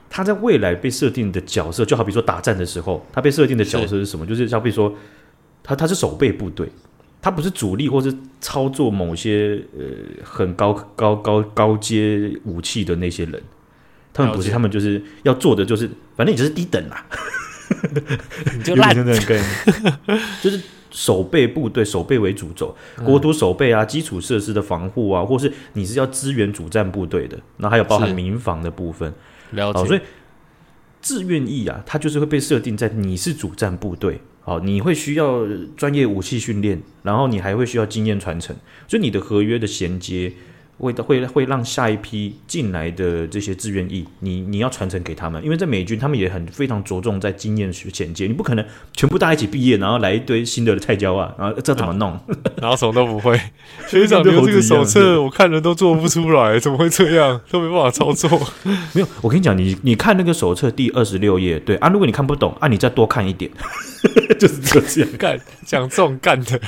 [0.08, 4.24] 他在未来被设定的角色，就好比说打战的时候，他被设定的角色是什么？
[4.24, 4.30] 是。
[4.30, 4.94] 就是像比如说
[5.62, 6.68] 他他是守备部队。
[7.20, 9.84] 他不是主力，或是操作某些呃
[10.22, 13.42] 很高高高高阶武器的那些人，
[14.12, 17.04] 他们不是，他们就是要做的就是，反正你就是低等啦，
[18.56, 18.94] 你就烂。
[20.40, 20.60] 就是
[20.98, 29.14] 守备部队，守备为主轴，国土守备啊，基础设施的防护啊，或是你是要支援主战部队的，然后还有包含民防的部分，
[29.52, 29.86] 了解。
[29.86, 30.00] 所以
[31.00, 34.20] 志愿役啊，它就是会被设定在你是主战部队。
[34.40, 38.56] 好，你会需要专业武器训练，然后你还会需要经验传承，
[38.88, 40.32] 所以你的合约的衔接。
[40.78, 52.18] 会会会让下一批进来的这些志愿役，你你要传承给他们，因为在美军他们也很非常着重在经验学衔接，你不可能全部大家一起毕业，然后来一堆新的菜椒啊，然后这怎么弄？
[52.62, 53.38] 然后什么都不会。
[53.88, 57.40] 学长，留这个手册我看人都做不出来， 怎么会这样？
[57.50, 58.30] 都没办法操作。
[58.92, 63.50] 没有，我跟你讲，你你看那个手册第二十六页，对啊，如果你看不懂啊，你再多看一点，
[64.38, 66.60] 就是这样干，讲这种干的。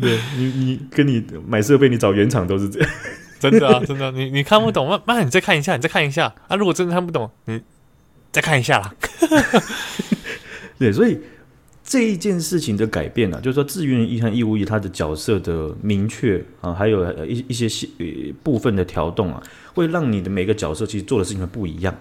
[0.00, 2.90] 对你你跟你买设备，你找原厂都是这样。
[3.38, 6.56] 真的啊， 真的，你你看不懂，那那你再看一下，你再看一下啊。
[6.56, 7.60] 如果真的看不懂，你
[8.32, 8.94] 再看一下啦。
[10.78, 11.18] 对，所以
[11.82, 17.68] 这一件事情的改变啊，就是说自愿役和义务役它的角色的明确啊，还有一一些
[18.42, 19.42] 部分的调动啊，
[19.74, 21.94] 会让你的每个角色其实做的事情会不一样。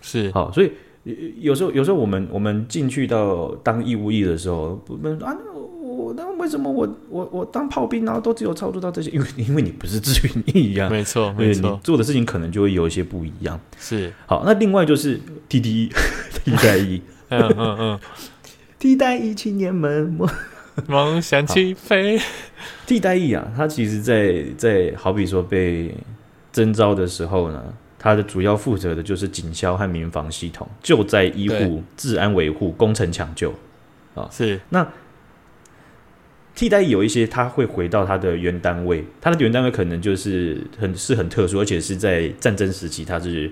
[0.00, 0.72] 是，好，所以
[1.40, 5.36] 有时候有时候我们我们进去到当义务役的时候，不啊。
[6.16, 9.10] 那为什么我我我当炮兵，然后都只有操作到这些？
[9.10, 13.58] 因为因为你不是志愿役一样，没错，没错，你做的事情可能就会有一些不一样。
[13.78, 15.96] 是，好，那另外就是替代
[16.44, 18.00] 替代役， 嗯嗯嗯，
[18.78, 20.18] 替代役青年们
[20.88, 22.20] 梦想起飞。
[22.86, 25.94] 替代役啊，他其实在在好比说被
[26.52, 27.62] 征召的时候呢，
[27.98, 33.52] 他的主要负责的就是警消和民防系统，救灾医护、治安维护、工程抢救
[34.14, 34.86] 啊，是那。
[36.54, 43.50] 替代役有一些，他会回到他的原单位，他的原单位可能就是很是很特殊，而且是在战争时期，他是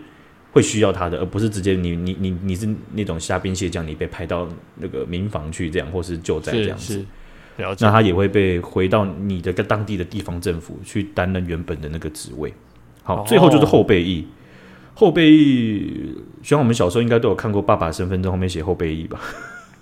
[0.53, 7.05] 会需要他的，而不是直接你你你你是那种虾兵蟹将，你被派到那个民房去这样，或是救灾这样子。
[7.57, 12.53] 那他也会被回到你的个当地的地方政府去担任原本的那个职位。
[13.03, 14.27] 好，最后就是后备役。
[14.95, 19.21] 后备役，像我们小时候应该都有看过，爸爸身份证后面写后备役吧？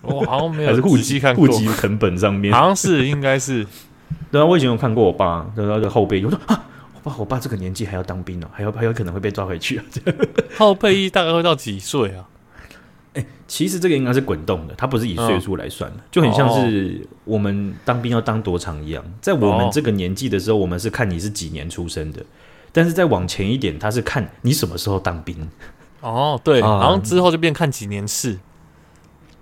[0.02, 3.66] 我好像没有，还是户籍看户籍成本上面，好像是应该是。
[4.30, 9.84] 对啊，我以前有看过我爸，他的后备，我说啊，我爸我爸这个年纪还要当兵呢、啊，还有还有可能会被抓回去啊。
[10.56, 12.24] 后备役大概会到几岁啊？
[13.46, 19.02] 其实这个应该是滚动的，它不是以岁数来算的，哦、就很像是我们当兵要当多长一样。
[19.20, 22.22] 在我们这个年纪的时候，我们是看你是几年出生的，
[22.70, 25.36] 但是再往前一点，他是看你什么时候当兵。
[26.00, 28.38] 哦，对，然后之后就变看几年次。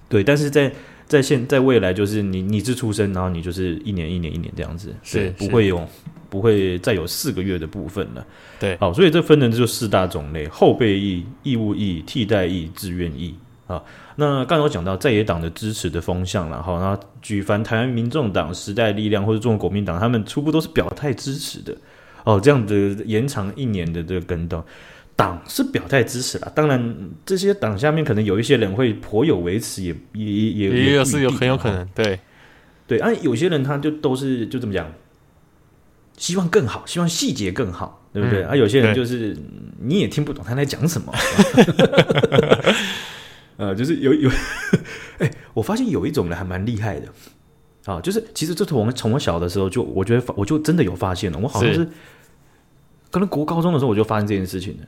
[0.09, 0.73] 对，但是在
[1.07, 5.87] 在现在未来，就是你你是出生，然后你就是一年一年一年这样子，是不会有
[6.29, 8.27] 不会再有四个月的部分了。
[8.59, 13.35] 对，好，所以这分的就四大种类：后备役、义务役、替代役、志愿役。
[13.67, 13.83] 啊，
[14.15, 21.77] 那刚才我讲到在野党的支持的风向了，好，那举凡台湾民众党、时代力量或者中国国民党，他们初步都是表态支持的。
[22.23, 24.63] 哦，这样的延长一年的这个跟动。
[25.17, 32.21] 党是表态支持了，当然这些党下面可能有一些人会颇有维持，也也也也有是有很有可能，对。
[32.87, 34.93] 对，啊，有些人他就都是就这么讲，
[36.17, 38.45] 希望更好，希望细节更好，对不对？
[38.45, 39.37] 嗯、啊，有些人就是
[39.81, 41.13] 你也听不懂他在讲什么，
[43.57, 44.31] 呃， 就是有有，
[45.19, 47.09] 哎，我发现有一种人还蛮厉害的，
[47.87, 51.89] 啊，就是其实这从从我小的时候就，我觉得我就真的有发现了，我好像是。
[53.11, 54.87] 可能国高中的时候我就发现这件事情了，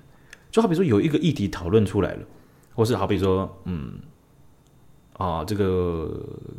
[0.50, 2.20] 就好比说有一个议题讨论出来了，
[2.74, 3.94] 或是好比说，嗯，
[5.14, 6.10] 啊，这个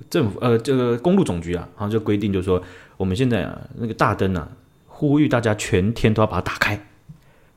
[0.10, 2.62] 政府呃，这个公路总局啊，然后就规定就是说，
[2.98, 4.48] 我们现在啊，那个大灯啊，
[4.88, 6.80] 呼吁大家全天都要把它打开，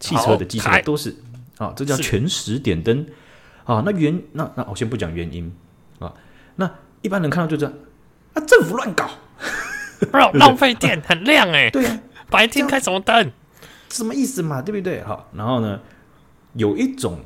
[0.00, 1.14] 汽车的、机车都是
[1.58, 3.06] 啊，这叫全时点灯
[3.64, 3.82] 啊。
[3.84, 5.52] 那原那那我先不讲原因
[5.98, 6.12] 啊，
[6.56, 6.70] 那
[7.02, 7.74] 一般人看到就这样
[8.34, 9.10] 啊，政府乱搞，
[10.34, 13.30] 浪费电，很亮哎、欸，对呀、啊，白天开什么灯？
[13.90, 14.62] 什么意思嘛？
[14.62, 15.02] 对不对？
[15.02, 15.78] 好，然后呢，
[16.54, 17.18] 有一种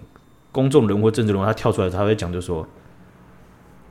[0.53, 2.67] 公众人或政治人物，他跳出来，他会讲，就说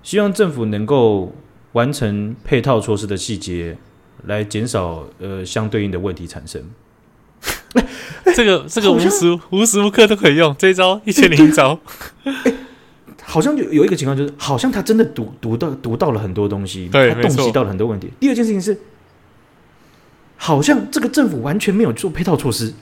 [0.04, 1.34] 希望政府能够
[1.74, 3.78] 完成配套措施的细节，
[4.26, 6.64] 来减少呃相对应的问题产生。
[8.36, 11.80] 这个这个无时无时无刻都可以用这一招，一千零一招。
[13.24, 18.12] 好像有有一个情况，就是好像他真的读读到读到了很多东西，对，他洞悉到了很多问题。
[18.20, 18.78] 第二件事情是。
[20.38, 22.74] 好像这个政府完全没有做配套措施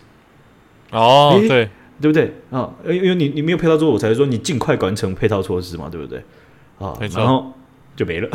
[0.90, 1.70] 哦，对
[2.04, 2.70] 对不对啊？
[2.86, 6.22] 因为你你没有配套措施，我才说你尽快完成配套措施嘛，对不对
[6.78, 6.94] 啊？
[7.16, 7.54] 然后
[7.96, 8.30] 就没了，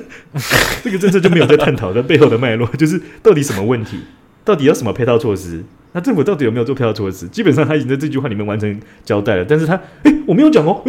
[0.82, 3.98] 这个政策就没有在探讨它背后的脉络， 就是到底什么问题，
[4.42, 5.62] 到底要什么配套措施？
[5.92, 7.28] 那政府到底有没有做配套措施？
[7.28, 10.82] 基本上他已经在这句话里面完成交代了，但是他哎，我没有讲哦，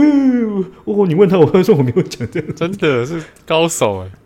[0.86, 4.10] 哦，你问他，我会说我没有讲，这样真的是高手哎。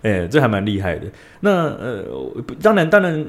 [0.00, 1.06] 哎，这还蛮厉害的。
[1.40, 2.04] 那呃，
[2.62, 3.26] 当然，当然，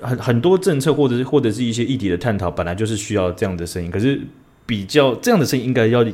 [0.00, 3.90] 很很多政策或者是或者是一些议题的探讨，本来就是需要这样的声音。
[3.90, 4.20] 可是，
[4.66, 6.04] 比较这样的声音，应该要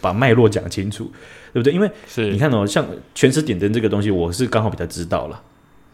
[0.00, 1.10] 把脉络讲清楚，
[1.52, 1.72] 对不对？
[1.72, 5.42] 因为是你看哦，像全时点灯这个东西，我是刚好比较知道了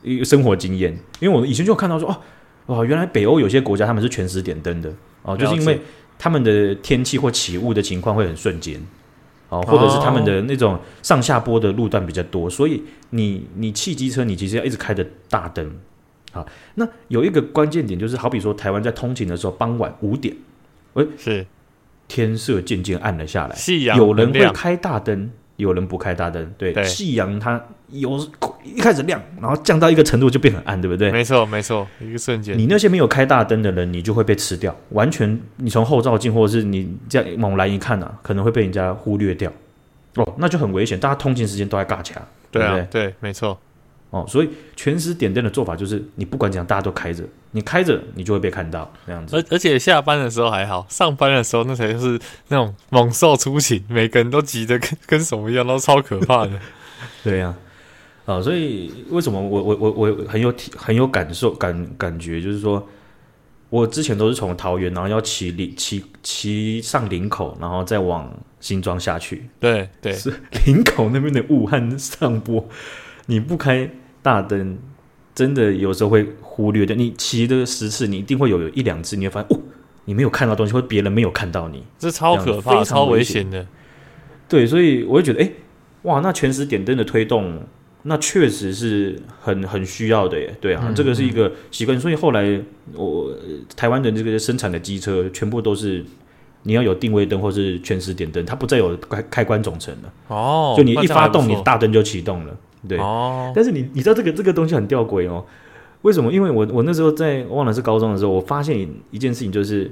[0.03, 0.97] 一个生活经验。
[1.21, 2.09] 因为我以前就看到说，
[2.67, 5.81] 哦，哦，原来北欧有些国家他们是全时点灯的哦，就是因为
[6.19, 8.81] 他们的天气或起雾的情况会很瞬间。
[9.49, 15.73] 哦，或者是他们的那种上下坡的路段比较多，哦、所以你你汽机车，你其实要一直开着大灯。
[16.33, 20.35] 好，那有一个关键点就是，好比说台湾在通勤的时候，傍晚五点，
[20.95, 21.47] 喂，是
[22.07, 25.31] 天色渐渐暗了下来，夕阳有人会开大灯。
[25.59, 28.17] 有人不开大灯，对，夕阳它有
[28.63, 31.11] 一开始亮，然后降到一个程度就变很暗，对不对？
[31.11, 32.57] 没错，没错，一个瞬间。
[32.57, 39.53] 你那些没有开大灯的人，你就会被吃掉，完全你从后照镜或者是你这样猛然一看啊，可能会被人家忽略掉，
[40.15, 40.97] 哦，那就很危险。
[41.01, 42.87] 大家通勤时间都在尬掐，对不对？
[42.89, 43.59] 对，没错。
[44.11, 49.37] 哦，所以全时点灯的做法就是，你不管怎样，大家都开着，你开着，你就会被看到这样子。
[49.37, 52.19] 而而且下班的时候还好，上班的时候那才是
[52.49, 56.53] 那种猛兽出行，每个人都急得跟跟什么一样，都超可怕的。
[57.23, 57.55] 对呀、
[58.25, 62.89] 啊，所以为什么我我我我很有体很有感受感感觉，就是说
[63.69, 69.51] 我之前都是从桃园，然后要骑林骑骑上林口，然后再往新庄下去。
[69.61, 70.33] 对对，是
[70.65, 72.67] 林口那边的雾和上坡。
[73.31, 73.91] 你不开
[74.23, 74.79] 大灯，
[75.35, 76.95] 真的有时候会忽略的。
[76.95, 79.61] 你骑的十次，你一定会有一两次，你会发现哦，
[80.07, 83.67] 你没有看到东西，或别人没有看到你，这超可怕、超危险的。
[84.49, 85.51] 对，所以我会觉得，哎，
[86.03, 87.61] 哇，那全时点灯的推动，
[88.05, 90.57] 那确实是很很需要的耶。
[90.59, 92.01] 对啊，嗯、这个是一个习惯。
[92.01, 92.59] 所以后来
[92.95, 93.31] 我
[93.77, 96.03] 台湾的这个生产的机车，全部都是
[96.63, 100.13] 你要有定位灯或是全时点灯，它不再有开开关总成了。
[100.29, 102.57] 哦，就你一发动，你大灯就启动了。
[102.87, 105.45] 对，哦、但是你你知道这个这个东西很吊诡哦，
[106.03, 106.33] 为什么？
[106.33, 109.91] 因为我我那时候在忘了是高中的时候，我发现一件事情，就是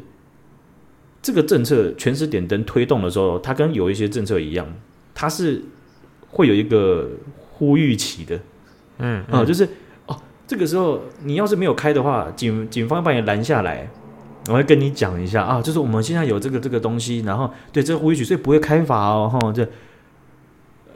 [1.21, 4.65] 这个政策全时点灯推动的时候，它跟有一些政策一样，
[5.15, 5.63] 它是
[6.31, 7.11] 会有一个
[7.55, 8.37] 呼吁期的，
[8.99, 9.69] 嗯，嗯啊，就是
[10.07, 13.91] 哦，这个时候你要是没有开的话，警警方把你拦下来，
[14.49, 19.69] 我会跟你讲一下啊，就是我们现在有这个这个东西，然后对这个呼吁期，所以不会开罚哦，哈，这。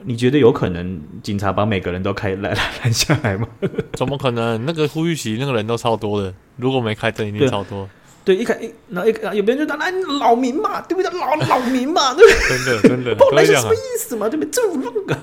[0.05, 3.47] 你觉得有可能警察把每个人都开拦拦下来吗？
[3.95, 4.65] 怎么可能？
[4.65, 7.89] 那个呼吁旗那个人都超多的，如果没开灯，一定超多。
[8.23, 11.11] 对，一开一那一有别人就说：“来，老民嘛，对不对？
[11.19, 14.29] 老老民嘛， 对不对？”真的真的， 不来是什么意思嘛？
[14.29, 14.51] 对不对？
[14.51, 15.17] 政府乱搞，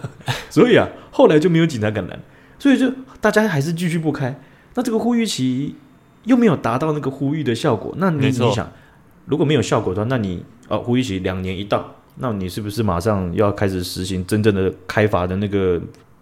[0.49, 2.19] 所以啊，后来就没有警察敢拦，
[2.57, 4.39] 所以就大家还是继续不开。
[4.73, 5.75] 那这个呼吁旗
[6.23, 7.93] 又没有达到那个呼吁的效果。
[7.97, 8.71] 那你你想，
[9.25, 11.95] 如果没有效果的话，那你哦，呼吁旗两年一到。
[12.19, 15.79] 那你是不是马上要开始实行真正的开罚的那个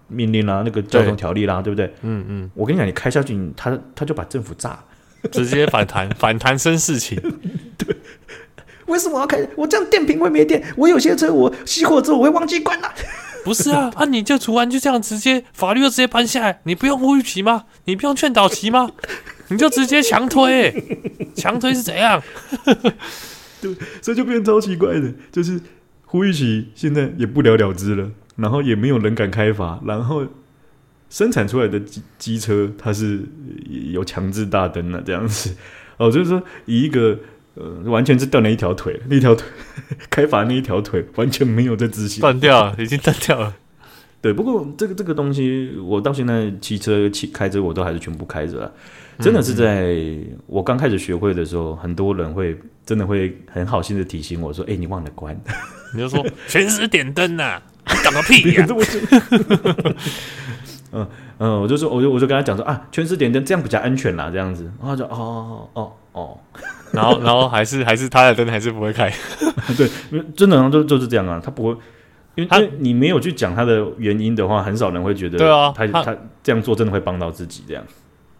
[0.07, 0.61] 命令啦、啊？
[0.65, 1.95] 那个交通条例啦，对，对不对？
[2.01, 2.51] 嗯嗯。
[2.53, 4.77] 我跟你讲，你开下去，他他就把政府炸，
[5.31, 7.17] 直接反弹，反弹生事情。
[7.77, 7.95] 对。
[8.87, 9.39] 为什么要开？
[9.55, 10.63] 我这样电瓶会没电。
[10.75, 12.93] 我有些车我熄火之后我会忘记关了。
[13.43, 17.65] 不是啊， 啊，你就除完就这样直接法律就直接搬下来，你不用呼吁旗吗？
[17.85, 18.91] 你不用劝导旗吗？
[19.49, 20.97] 你就直接强推、欸，
[21.35, 22.21] 强推是怎样？
[23.61, 25.59] 对，所以就变成超奇怪的，就是。
[26.15, 30.25] 呼吁旗现在也不了了之了，然后也没有人敢开罚，然后
[31.09, 33.19] 生产出来的机机车它是
[33.91, 35.53] 有强制大灯了这样子
[35.99, 37.19] 哦，就是说以一个
[37.55, 39.45] 呃，完全是断了一条腿，那条腿
[40.09, 43.53] 开罚那一条腿完全没有在执行，断掉了，已经断掉了。
[44.21, 48.73] 对，不过这个这个东西，我到现在骑车、骑开车，我都还是全部开着。
[49.19, 49.97] 真的是在
[50.47, 55.39] 我刚开始学会的时候，很多人会真的会很好心的提醒我说：“哎，你忘了关。”
[55.95, 58.65] 你就说 全时点灯呐，你赶个屁呀！
[60.91, 61.07] 嗯
[61.39, 64.71] 嗯，我就说，我就我就跟他讲说啊，全时点灯这样比较安全啦，这样子。
[64.79, 66.37] 然后就哦哦哦，
[66.91, 69.11] 然后然后还是还是他的灯还是不会开。
[69.75, 69.89] 对，
[70.35, 71.77] 真的就就是这样啊，他不会，
[72.35, 77.83] 因为你没有去讲他的原因的话，很少人会觉得对啊，他他这样做真的会帮到自己这样。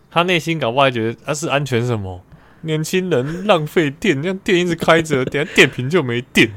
[0.10, 2.22] 他内心搞不好觉得他是安全什么？
[2.62, 6.50] 年轻人浪费电，这样电一直开着，等下电瓶就没电。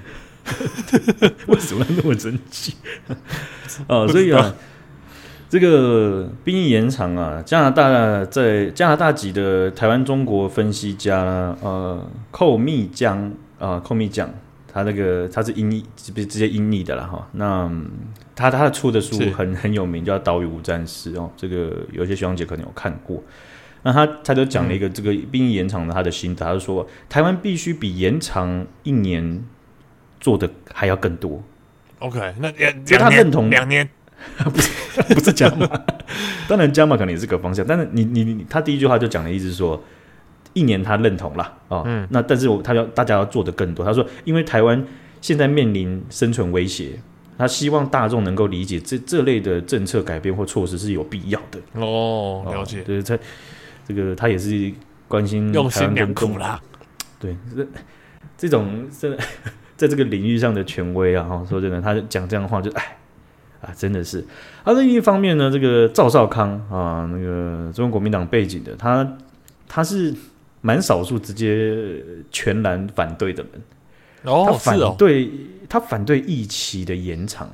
[1.48, 2.74] 为什么那么生气？
[3.86, 4.54] 哦，所以啊，
[5.48, 14.28] 这个兵役延长啊，加拿大在加拿大籍的台湾中国分析家呃，寇密江啊，寇密江，
[14.72, 17.28] 他那个他是英译，直接直接音译的了哈。
[17.32, 17.70] 那
[18.34, 23.22] 他他出的书很很有名，叫《岛屿无战事》哦，这个有些学长姐可能有看过。
[23.84, 29.42] 那他他就讲了一个这个兵役延长的他的心得，他就说台湾必须比延长一年
[30.20, 31.42] 做的还要更多。
[31.98, 33.88] OK，那两他认同两年，
[34.44, 35.68] 不是不是加码，
[36.48, 39.82] 当然加码可能也是个方向，但是你你你他第一句话就讲的意思是说
[40.52, 44.84] 一年他认同了啊，哦嗯、那但是我他要大家要做的更多，他说因为台湾
[45.20, 46.98] 现在面临生存威胁。
[47.36, 52.82] 他希望大众能够理解这这类的政策改变或措施是有必要的哦，了解。
[52.82, 53.16] 对，他
[53.86, 54.72] 这个他也是
[55.06, 56.60] 关心用心良苦啦。
[57.20, 57.64] 对，这
[58.36, 59.10] 这种在
[59.78, 62.98] 在这个领域上的权威啊，哈，说真的，他讲这样的话就哎
[63.62, 64.22] 啊，真的是。
[64.64, 69.16] 而另一方面呢，这个赵少康啊，那个中国国民党背景的，他
[69.66, 70.14] 他是
[70.60, 73.62] 蛮少数直接全然反对的人。
[74.24, 75.30] 哦，他反对。
[75.70, 77.46] 他反对疫期的延长，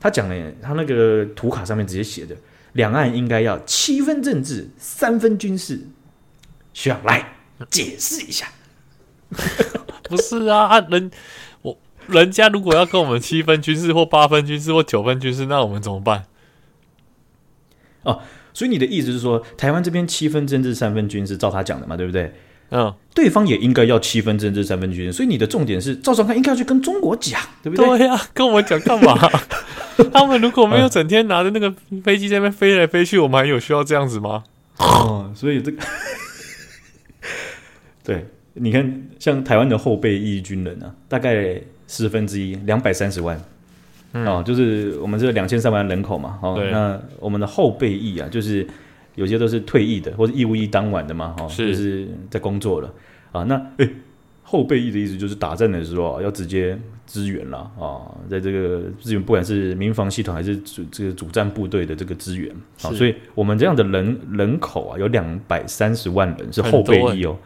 [0.00, 2.34] 他讲了，他那个图卡上面直接写的，
[2.72, 5.78] 两岸应该要七分政治，三分军事，
[6.72, 7.34] 需要来
[7.68, 8.46] 解释一下。
[10.08, 11.10] 不是啊，啊人我
[12.12, 16.24] 人家如果要跟我们七分军事或八分军事或九分军事，那我们怎么办？
[18.02, 18.20] 哦，
[18.52, 22.32] 所以你的意思是说，台湾这边七分政治，三分军事，照他讲的嘛，对不对？
[22.70, 27.84] 嗯，对方也应该要七分政治三分军事，所以你的重点是赵少康应该要去跟中国讲，对不对？
[27.98, 29.18] 对呀、啊，跟我们讲干嘛？
[30.12, 34.44] 他们如果没有整天拿着那个飞机在那边飞来飞去，我们还有需要这样子吗？
[34.78, 35.82] 哦，所以这个，
[38.04, 41.60] 对，你看，像台湾的后备役军人啊，大概
[41.90, 43.38] 十分之一，两百三十万，
[44.12, 48.66] 嗯、哦，就是我们这两千三百万人口嘛，哦，那我们的后备役啊，就是。
[49.16, 52.90] 有些都是退役的，或者义务役当晚的嘛，哈是，就是在工作了。
[53.32, 53.42] 啊。
[53.42, 53.90] 那诶、欸，
[54.42, 62.50] 后备役的意思就是打仗的时候要直接支援了啊，在这个支援，不管是民防系统还是主这个主战部队的这个支援。
[62.82, 67.36] 啊，所以我们这样的人人口啊，有两百三十万人是后备役哦。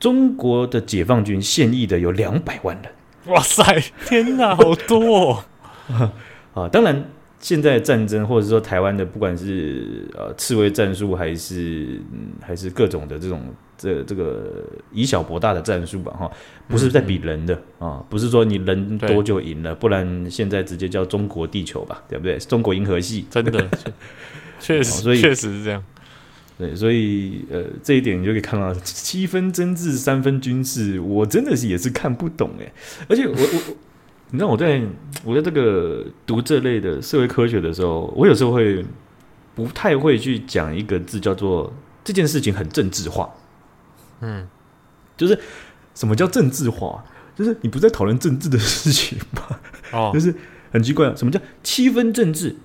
[0.00, 2.92] 中国的解放军现役的有两百万人，
[3.26, 3.62] 哇塞，
[4.06, 5.44] 天哪，好多
[5.88, 6.10] 哦
[6.54, 6.68] 啊！
[6.68, 7.04] 当然。
[7.40, 13.42] 现在战争，或者说台湾的，不管是呃刺猬战术，还是嗯，还是各种的这种
[13.76, 16.30] 这这个以小博大的战术吧，哈，
[16.68, 22.38] 不是在比人的啊、不是说你人多就赢了，不然现在直接叫中国地球吧，对不对？
[22.38, 23.68] 中国银河系，真的，
[24.58, 25.84] 确实， 所以确实是这样。
[26.58, 32.72] 对，所以呃，这一点你就可以看到七分政治，三分军事，我真的是也是看不懂哎，
[33.08, 33.76] 而且我我。
[34.30, 34.82] 你知道我在
[35.22, 38.84] 我在这个读这类的社会科学的时候，我有时候会
[39.54, 43.32] 不太会去讲一个字，叫做这件事情很政治化。
[44.22, 44.48] 嗯，
[45.16, 45.38] 就是
[45.94, 47.04] 什么叫政治化？
[47.36, 49.60] 就是你不在讨论政治的事情吧？
[49.92, 50.34] 哦，就是
[50.72, 52.56] 很奇怪，什么叫七分政治？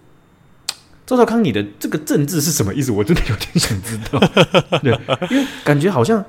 [1.10, 2.92] 赵少康，你的这个政治是什么意思？
[2.92, 4.20] 我真的有点想知道。
[4.84, 4.96] 对，
[5.32, 6.24] 因为感觉好像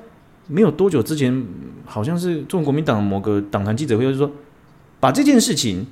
[0.47, 1.45] 没有多久之前，
[1.85, 4.31] 好像是中国国民党某个党团记者会，就是说。
[4.99, 5.87] 把这件事情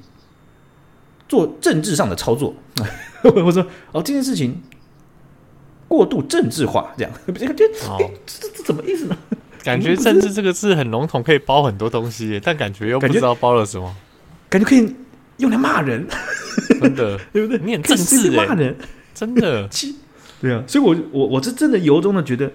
[1.28, 2.54] 做政治上的操作，
[3.44, 4.62] 我说哦，这件事情
[5.88, 9.18] 过度政治化，这样 这这这这怎么意思呢？
[9.64, 13.96] 感觉“政治”这个字很笼统，可以包很多东西，但感觉又不知道包了什么，
[14.48, 14.96] 感觉可以
[15.40, 16.08] 用来骂人，
[16.80, 17.20] 真的。
[17.34, 17.60] 对不对？
[17.66, 18.76] 你很政治骂人，
[19.14, 19.68] 真的。
[19.70, 19.98] 七
[20.40, 22.50] 对啊，所以我我我是真的由衷的觉得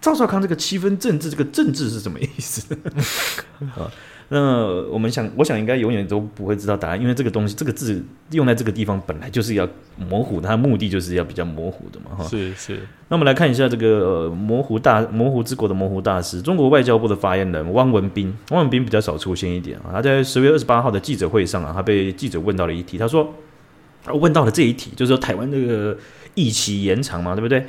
[0.00, 2.76] 赵少康这个七分政治，这个政治是什么意思？
[3.76, 3.90] 啊？
[4.30, 9.66] 那我们想，我想应该永远都不会知道答案，因为这个东西，这个字用在这个地方本来就是要
[9.96, 12.24] 模糊，它的目的就是要比较模糊的嘛，哈。
[12.24, 12.78] 是是。
[13.08, 18.36] 那我们来看一下这个、呃、模糊大模糊之国的模糊大师，中国外交部的发言人汪文斌。
[18.50, 23.34] 汪文斌比较少出现一点啊，他在十月二十八号的记者会上啊，他被记者问到了一题，他说，
[24.12, 25.96] 问到了这一题，就是说台湾这个
[26.34, 27.64] 疫期延长嘛，对不对？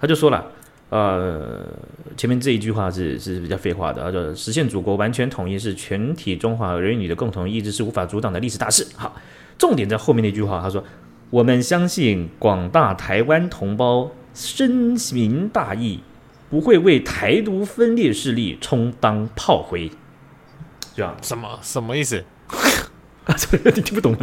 [0.00, 0.52] 他就说了。
[0.88, 1.66] 呃，
[2.16, 8.86] 前面这一句话是是比较废话的，啊，就实现祖国完全统一是全体中华儿女的共同意志，是无法阻挡的历史大事。
[8.94, 9.16] 好，
[9.58, 10.84] 重点在后面那句话，他说
[11.30, 16.00] ：“我们相信广大台湾同胞深明大义，
[16.48, 19.90] 不会为台独分裂势力充当炮灰。”
[20.94, 22.24] 这样什么什么意思？
[23.74, 24.18] 你听不懂吗？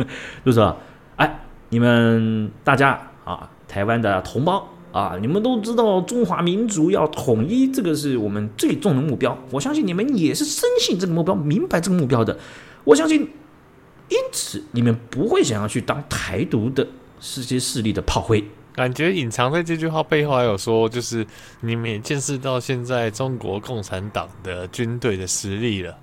[0.46, 0.78] 就是说，
[1.18, 4.70] 哎，你们大家啊，台湾的同胞。
[4.94, 5.18] 啊！
[5.20, 9.36] 你们都知道中华民族要统一，这个是我们最重的目标。
[9.50, 12.38] 我相信你们也是深信这个目标，明白这个目标的。
[12.84, 16.88] 我相信，因此你们不会想要去当台独的
[17.20, 18.44] 世界势力的炮灰。
[18.74, 21.26] 感觉隐藏在这句话背后还有说，就是
[21.62, 25.98] 你们也见识到现在中国共产党的军队的实力了，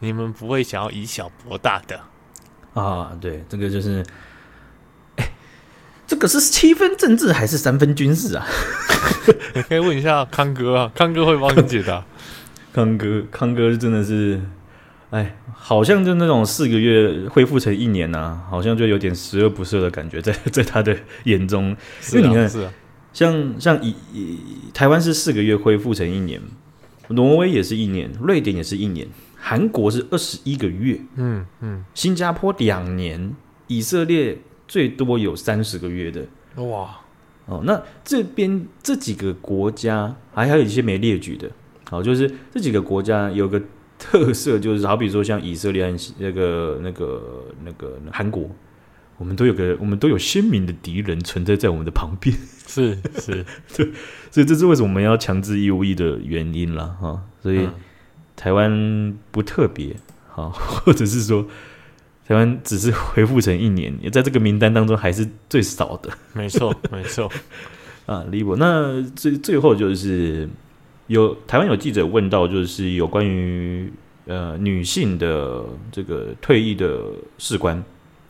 [0.00, 2.00] 你们不会想要以小博大的。
[2.74, 4.04] 啊，对，这个就是。
[6.14, 8.46] 这个是七分政治还是三分军事啊？
[9.52, 12.04] 你可以问一下康哥啊，康哥会帮你解答。
[12.72, 14.40] 康哥，康哥真的是，
[15.10, 21.76] 哎，好像就那种四个月恢复成一年呐、啊，好像就有点十恶不赦的感觉，在在他的眼中。
[22.00, 22.72] 是啊，因为你看，是啊，
[23.12, 24.38] 像像以以
[24.72, 26.40] 台湾是四个月恢复成一年，
[27.08, 33.34] 挪威也是一年，瑞典也是一年，韩国是二十一个月，嗯嗯，新加坡两年，
[33.66, 34.38] 以色列。
[34.66, 36.26] 最多有三十个月的。
[36.64, 37.00] 哇。
[37.46, 41.50] 哦，那这边这几个国家还还有一些没列举的，
[41.90, 43.60] 好，就是这几个国家有个
[43.98, 48.48] 特色，就是好比说像以色列、那个、那个、那个韩国，
[49.18, 52.34] 我们都有个我们都有鲜明的敌人存在在我们的旁边，
[52.66, 53.44] 是是，
[53.76, 53.92] 对，
[54.30, 57.24] 所以这是为什么我们要强制义务役的原因了哈。
[57.42, 57.68] 所以
[58.34, 59.94] 台湾不特别
[60.30, 61.46] 好，或者是说。
[62.26, 66.08] 台湾只是恢复成一年，也在这个名单当中还是最少的。
[66.32, 67.30] 没错，没错。
[68.06, 70.48] 啊，李博，那最最后就是
[71.06, 73.92] 有台湾有记者问到，就是有关于
[74.26, 76.98] 呃女性的这个退役的
[77.38, 77.82] 士官，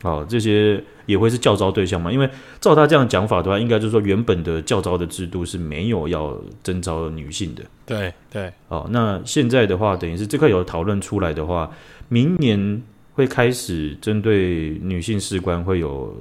[0.03, 2.11] 哦，这些也会是教招对象吗？
[2.11, 2.29] 因为
[2.61, 7.63] 照他这样讲法的话，应该就是说原本的教招的制度是没有要征招女性的。
[7.87, 8.53] 对对。
[8.69, 11.71] 哦，那现在的话，等于是这块有讨论出来的话，
[12.09, 12.83] 明年。
[13.15, 16.13] 会开始针对女性士官会有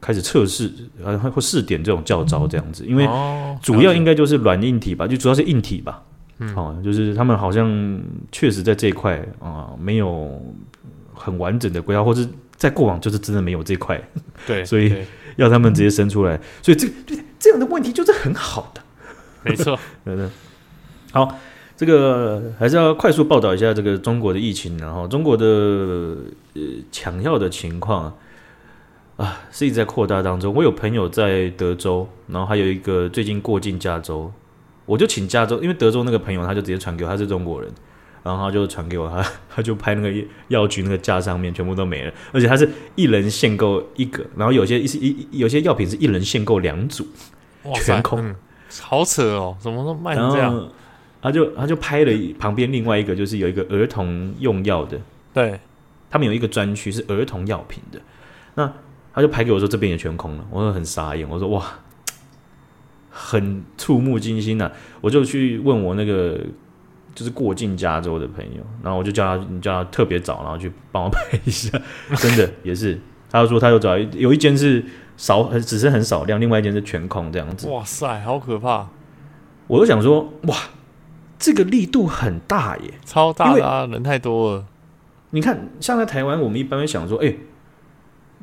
[0.00, 0.70] 开始测试，
[1.02, 3.08] 呃，或试点这种教招这样子，因为
[3.62, 6.02] 主要应该就是软硬体吧，就主要是硬体吧。
[6.38, 7.98] 嗯，哦，就是他们好像
[8.30, 10.38] 确实在这一块啊，呃，没有
[11.14, 12.20] 很完整的规划，或者
[12.54, 13.98] 在过往就是真的没有这块。
[14.46, 14.94] 对， 所以
[15.36, 18.82] 要他们直接生出来，所以这对这样的问题就是很好的。
[19.42, 20.30] 没错， 嗯，
[21.12, 21.38] 好。
[21.76, 25.44] 这个还是要快速报道一下这个中国的疫情，然后中国的
[26.54, 28.16] 呃抢药的情况
[29.16, 30.54] 啊，是一直在扩大当中。
[30.54, 34.32] 我有朋友在德州，然后还有一个最近过境加州，
[34.86, 37.70] 我就请加州，因为德州那个朋友他就直接传给我，他是中国人，
[38.22, 39.22] 然后他就传给我，他
[39.56, 47.06] 他就拍那个药局那个架上面全部都没了，而且他是一人限购一个，然后有些一一有些药品是一人限购两组，
[47.74, 48.34] 全空，嗯，
[48.80, 50.68] 好扯哦，怎么都卖成这样？
[51.22, 54.98] 他就他就拍了旁边另外一个，就是有一个儿童用药的，
[55.32, 55.58] 对，
[56.08, 57.98] 他们有一个专区是儿童药品的，
[58.54, 58.72] 那
[59.12, 61.64] 他就拍给我说这边也全空了，我说很傻眼，我说哇，
[63.10, 66.38] 很触目惊心呐、啊，我就去问我那个
[67.14, 71.70] 就是过境加州的朋友，然后我就叫他你叫他特别早，然后去帮我拍一下，
[72.18, 73.00] 真的也是，
[73.30, 74.84] 他就说他就找有一间是
[75.16, 78.86] 少，只是很少量，另外一间是全空这样子，哇塞，好可怕，
[79.66, 80.54] 我就想说哇。
[81.38, 83.86] 这个力度很大耶，超大的啊！
[83.86, 84.66] 人太多了。
[85.30, 87.34] 你看，像在台湾，我们一般会想说：“哎，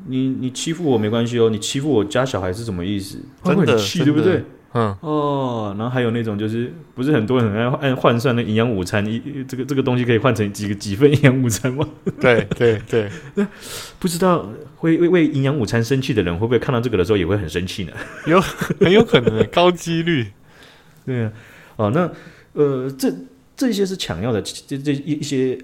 [0.06, 4.44] 你你欺负我没关系哦，你欺负我家小孩是什么意思？”真的气，对不对？
[4.74, 5.74] 嗯哦。
[5.78, 11.88] 然后还有那种就是，不是很多人很爱按换算的营养午餐，一这个这个东西可以换成几个几份营养午餐吗？
[12.20, 13.10] 对对对。
[13.34, 13.46] 那
[13.98, 17.92] 不知道会为为营养午餐生气的人，会不会看到这个的时候也会很生气呢？
[18.26, 20.28] 有很有可能，高几率。
[21.06, 21.32] 对啊。
[21.76, 22.08] 哦，那。
[22.54, 23.12] 呃，这
[23.56, 25.58] 这些是抢药的这这一一些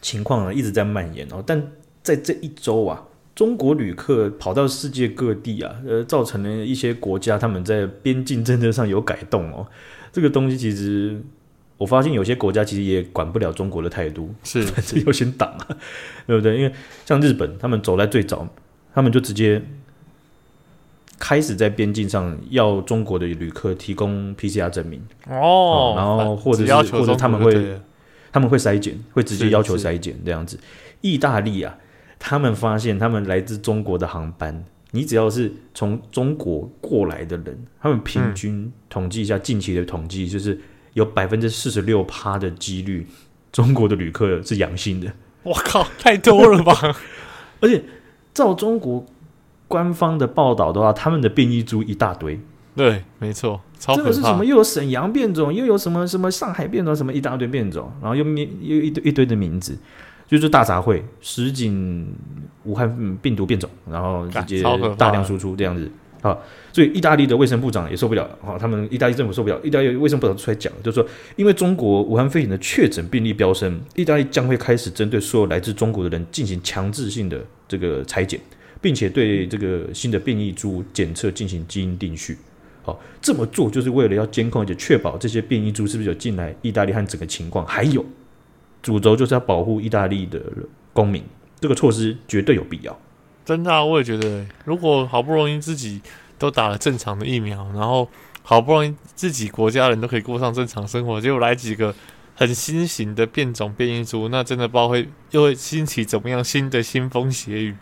[0.00, 1.42] 情况呢，一直在蔓延哦。
[1.44, 1.72] 但
[2.02, 3.02] 在这一周啊，
[3.34, 9.66] 中国旅客跑到世界各地啊，呃，造成了一些国家他们在边境政策上有改动哦。
[10.12, 11.20] 这个东西其实
[11.78, 15.66] 我发现有些国家其实也管不了中国的态度，是 反正优先挡啊，
[16.26, 16.56] 对不对？
[16.56, 16.72] 因为
[17.06, 18.46] 像日本，他们走在最早，
[18.94, 19.62] 他们就直接
[21.22, 25.00] 开始在边境上要中国的旅客提供 PCR 证明
[25.30, 27.80] 哦，然后或者是或者他们会
[28.32, 30.58] 他们会筛检，会直接要求筛检这样子。
[31.00, 31.78] 意大利啊，
[32.18, 34.64] 他们发现他们来自中国的航班。
[34.90, 40.60] 你只要是从中国过来的人，他们平均统计一下近期的统计，就是
[40.94, 43.06] 有百分之四十六趴的几率，
[43.52, 45.12] 中国的旅客是阳性的。
[45.44, 46.74] 我靠，太多了吧！
[47.62, 47.80] 而且
[48.34, 49.06] 照中国
[49.72, 52.38] 官方的报道的话，他们的变异株一大堆。
[52.76, 53.58] 对，没错。
[53.78, 54.44] 这个是什么？
[54.44, 59.74] 又有沈阳变种，又有什么什么上海变种，什么一大堆变种，然后又又一堆一堆的名字。
[60.28, 62.06] 就是大杂烩，实景
[62.64, 64.62] 武汉病毒变种，然后直接
[64.96, 65.90] 大量输出这样子
[66.22, 66.36] 啊，
[66.72, 71.06] 所以意大利的卫生部长也受不了啊，他们意大利政府受不了，意大利卫生部长出来讲，就是说，
[71.36, 78.40] 因为中国武汉肺炎的确诊病例飙升，意大利将会开始针对所有来自中国的人进行强制性的这个采检，
[78.82, 82.36] 并且对这个新的变异株检测进行基因定序。
[82.82, 88.04] 好，这么做就是为了要监控，而且确保这些变异株是不是有进来意大利和整个情况，还有。
[88.82, 90.42] 主轴就是要保护意大利的
[90.92, 91.22] 公民，
[91.60, 92.98] 这个措施绝对有必要。
[93.44, 96.00] 真的，我也觉得，如果好不容易自己
[96.36, 98.08] 都打了正常的疫苗，然后
[98.42, 101.94] 好不容易自己国家人都可以过上正常生活，结果来几个
[102.34, 107.76] 很新型的变种变异株，那真的不知道会又会兴起怎么样新的腥风血雨。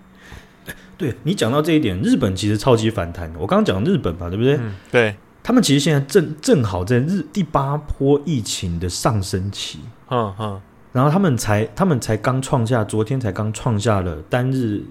[1.00, 3.32] 对，你讲到这一点，日本其实超级反弹。
[3.38, 4.56] 我刚刚讲日本吧，对不对？
[4.56, 9.80] 嗯，对，他们其实现在正正好在日第八波疫情的上升期。
[10.10, 10.60] 嗯嗯。
[10.92, 14.82] 然后他们才，他们才刚创下，昨天才刚创下了单日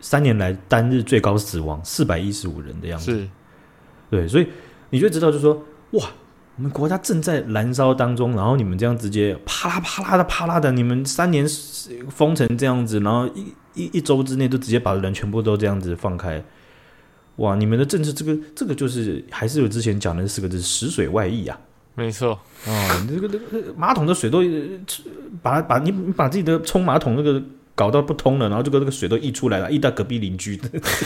[0.00, 3.12] 三年来单日最高死亡四百一十五人的样子。
[3.12, 3.28] 是，
[4.10, 4.46] 对，所以
[4.90, 6.04] 你就知道，就是说，哇，
[6.58, 11.46] 我们国家正在燃烧当中，然后你们这样直接啪啦啪啦的啪啦的，你们三年
[12.10, 16.42] 封成这样子，然后一一一周之内都直接把人全部都这样子放开，
[17.36, 21.56] 哇，你们的政策这个这个就是还是有之前讲的四个字：食水外溢啊。
[21.94, 22.30] 没错，
[22.66, 24.42] 哦，这个这个马桶的水都
[25.40, 27.40] 把把你把自己的冲马桶那个
[27.76, 30.56] 搞到不通了，然后这个这个水都溢出来了，溢到隔壁邻居，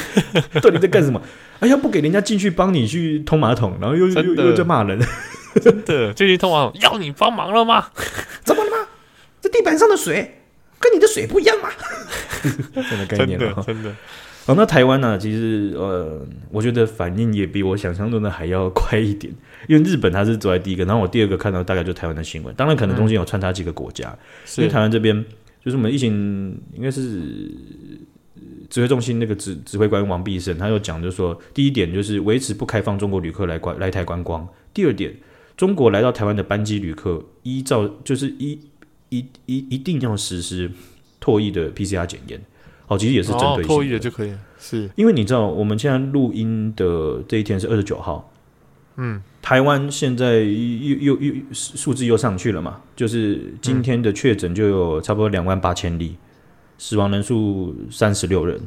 [0.63, 1.21] 到底在干什么？
[1.61, 4.99] 哎呀，不给人家进去帮你去通马桶，然后又又又在骂人，
[5.61, 7.89] 真的最近通往要你帮忙了吗？
[8.45, 8.89] 怎么了吗？
[9.41, 10.39] 这地板上的水
[10.79, 11.69] 跟你的水不一样吗？
[12.89, 13.83] 真的概念了，真的。
[13.83, 13.97] 真的
[14.47, 15.17] 哦，那台湾呢、啊？
[15.17, 19.33] 其实呃，我觉得反应也比我想象中的还要快一点。
[19.69, 22.53] 因为日本它是走在第一个，然后我第二个看到大概就台湾的新闻。
[22.57, 24.09] 当然，可能中间有穿插几个国家。
[24.09, 24.19] 嗯、
[24.57, 25.25] 因为台湾这边
[25.65, 27.53] 就是我们疫情应该是
[28.69, 34.45] 指挥中心那个指指挥官王必胜，他又讲，就是说第一点就是维持不开放中国旅客来观来台观光。
[34.75, 35.15] 第二点，
[35.57, 38.59] 中国来到台湾的班机旅客依照就是一
[39.11, 40.71] 一一一定要实施
[41.21, 42.41] 唾液的 PCR 检验。
[42.89, 44.33] 哦，其实也是针对性的，唾液的就可以。
[44.59, 48.31] 是因为你知道，我们现在录音的这一天是二十九号。
[48.97, 52.83] 嗯，台湾现在又又又数字又上去了嘛？
[52.95, 56.17] 就是今天的确诊就有差不多两万八千例，
[56.77, 58.61] 死亡人数三十六人。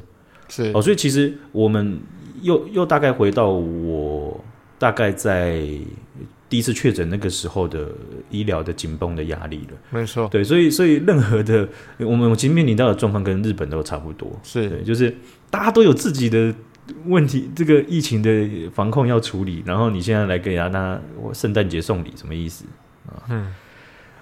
[0.48, 2.00] 是哦，所以其实我们
[2.42, 4.44] 又又大概回到我
[4.80, 5.62] 大概在
[6.50, 7.90] 第一次确诊那个时候的
[8.30, 9.78] 医疗的紧绷的压力了。
[9.90, 11.68] 没错，对，所以所以任何的
[12.00, 14.32] 我们今天面临到的状况跟日本都差不多。
[14.44, 15.16] 是对，就是
[15.50, 16.54] 大家都有自己的。
[17.06, 22.64] 问题，这个疫情的防控要处理，然后你现在来给人家我圣诞节送礼，什么意思
[23.08, 23.26] 啊？
[23.28, 23.52] 嗯，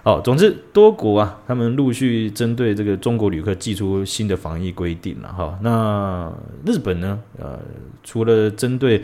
[0.03, 5.59] 哦，总之多国啊，他们陆续针对这个中国旅客寄出新的防疫规定了哈。
[5.61, 6.31] 那
[6.65, 7.19] 日本呢？
[7.37, 7.59] 呃，
[8.01, 9.03] 除了针对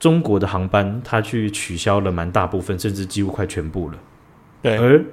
[0.00, 3.98] 中国的航班，他去取消了蛮大部分，甚至几乎快全部了。
[4.62, 5.04] 对，而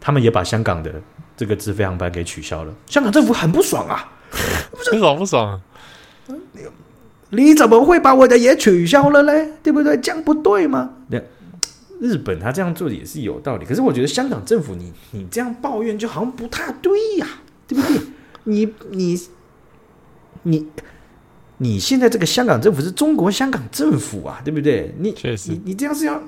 [0.00, 1.00] 他们也把香港的
[1.36, 2.74] 这个直飞航班给取消了。
[2.86, 4.12] 香港政府很不爽啊，
[4.90, 5.60] 很爽不爽？
[7.30, 9.52] 你怎么会把我的也取消了嘞？
[9.62, 9.96] 对不对？
[9.98, 10.90] 这样不对吗？
[12.00, 17.26] 日本他这样做也是有道理，可是我觉得香港政府你你这样抱怨就好像不太对呀，
[17.66, 18.00] 对不对？
[18.44, 19.20] 你你你
[20.44, 20.66] 你
[21.78, 24.94] 现在这个香港政府是中国香港政府啊，对不对？
[24.98, 26.22] 你确实，你你这样是要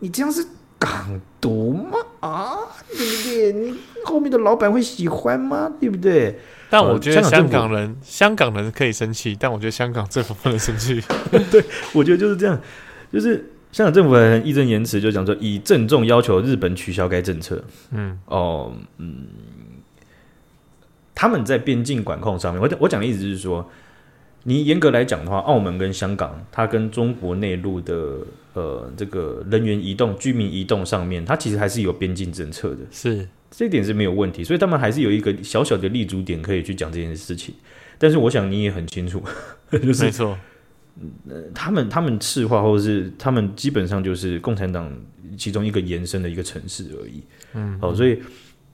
[0.00, 0.46] 你这样是
[0.78, 1.98] 港独吗？
[2.20, 2.52] 啊，
[2.88, 3.52] 对不对？
[3.52, 5.70] 你后面的老板会喜欢吗？
[5.80, 6.38] 对不对？
[6.68, 11.02] 但我觉得香港人，呃、香港，香港人可以生气，但我觉得香港政府不能生气。
[11.50, 12.60] 对，我觉得就是这样，
[13.12, 14.14] 就是香港政府
[14.46, 17.62] 义正言辞，就讲说以郑重要求日本取消该政策。
[17.90, 19.26] 嗯，哦，嗯，
[21.14, 23.68] 他们在边境管控上面，我我讲的意思是说，
[24.44, 28.18] 你严格来讲的话，澳门跟香港，它跟中国内陆的
[28.54, 37.54] 呃这个人员移动、居民移动上面，它其实还是有边境政策的，是这一点是没有问题，所以他们还是有一个小小的立足点可以去讲这件事情。
[37.98, 39.22] 但是我想你也很清楚，
[39.70, 40.38] 就是没错，
[41.28, 44.90] 呃，他们他们赤化或者是他们基本上就是共产党
[45.36, 47.22] 其中一个延伸的一个城市而已。
[47.54, 48.18] 嗯，好，所以。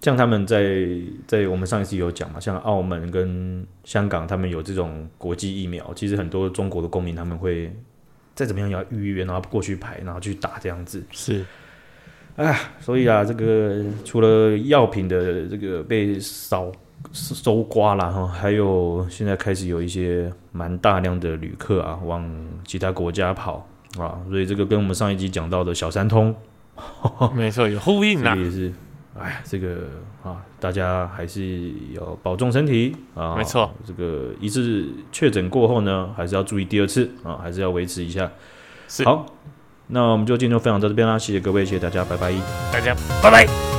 [0.03, 0.86] 像他们在
[1.26, 7.74] 在我们上一次有讲嘛，像澳门跟香港，他们有这种国际疫苗，其实很多中国的公民他们会
[8.34, 11.03] 再怎么样也要预约，然后过去排，然后去打这样子。
[11.11, 11.44] 是，
[12.36, 16.70] 哎，所以啊，这个除了药品的这个被扫
[17.12, 22.30] 搜刮了哈，还有现在开始有一些蛮大量的旅客啊往
[22.64, 23.66] 其他国家跑
[23.99, 26.34] 啊，所以这个跟我们上一集讲到的小三通，
[27.34, 28.72] 没错，有呼应啊，也是。
[29.19, 29.89] 哎，这个
[30.23, 33.37] 啊，大家还是要保重身体啊。
[33.37, 38.31] 没错，这个一次确诊过后呢，还是要注意第二次啊，还是要维持一下。
[38.89, 39.05] 是。
[39.05, 39.27] 好，
[39.89, 42.33] 那我们就今天就分享到这边啦，谢谢各位，谢谢大家，拜拜。
[42.73, 43.76] 大家拜拜。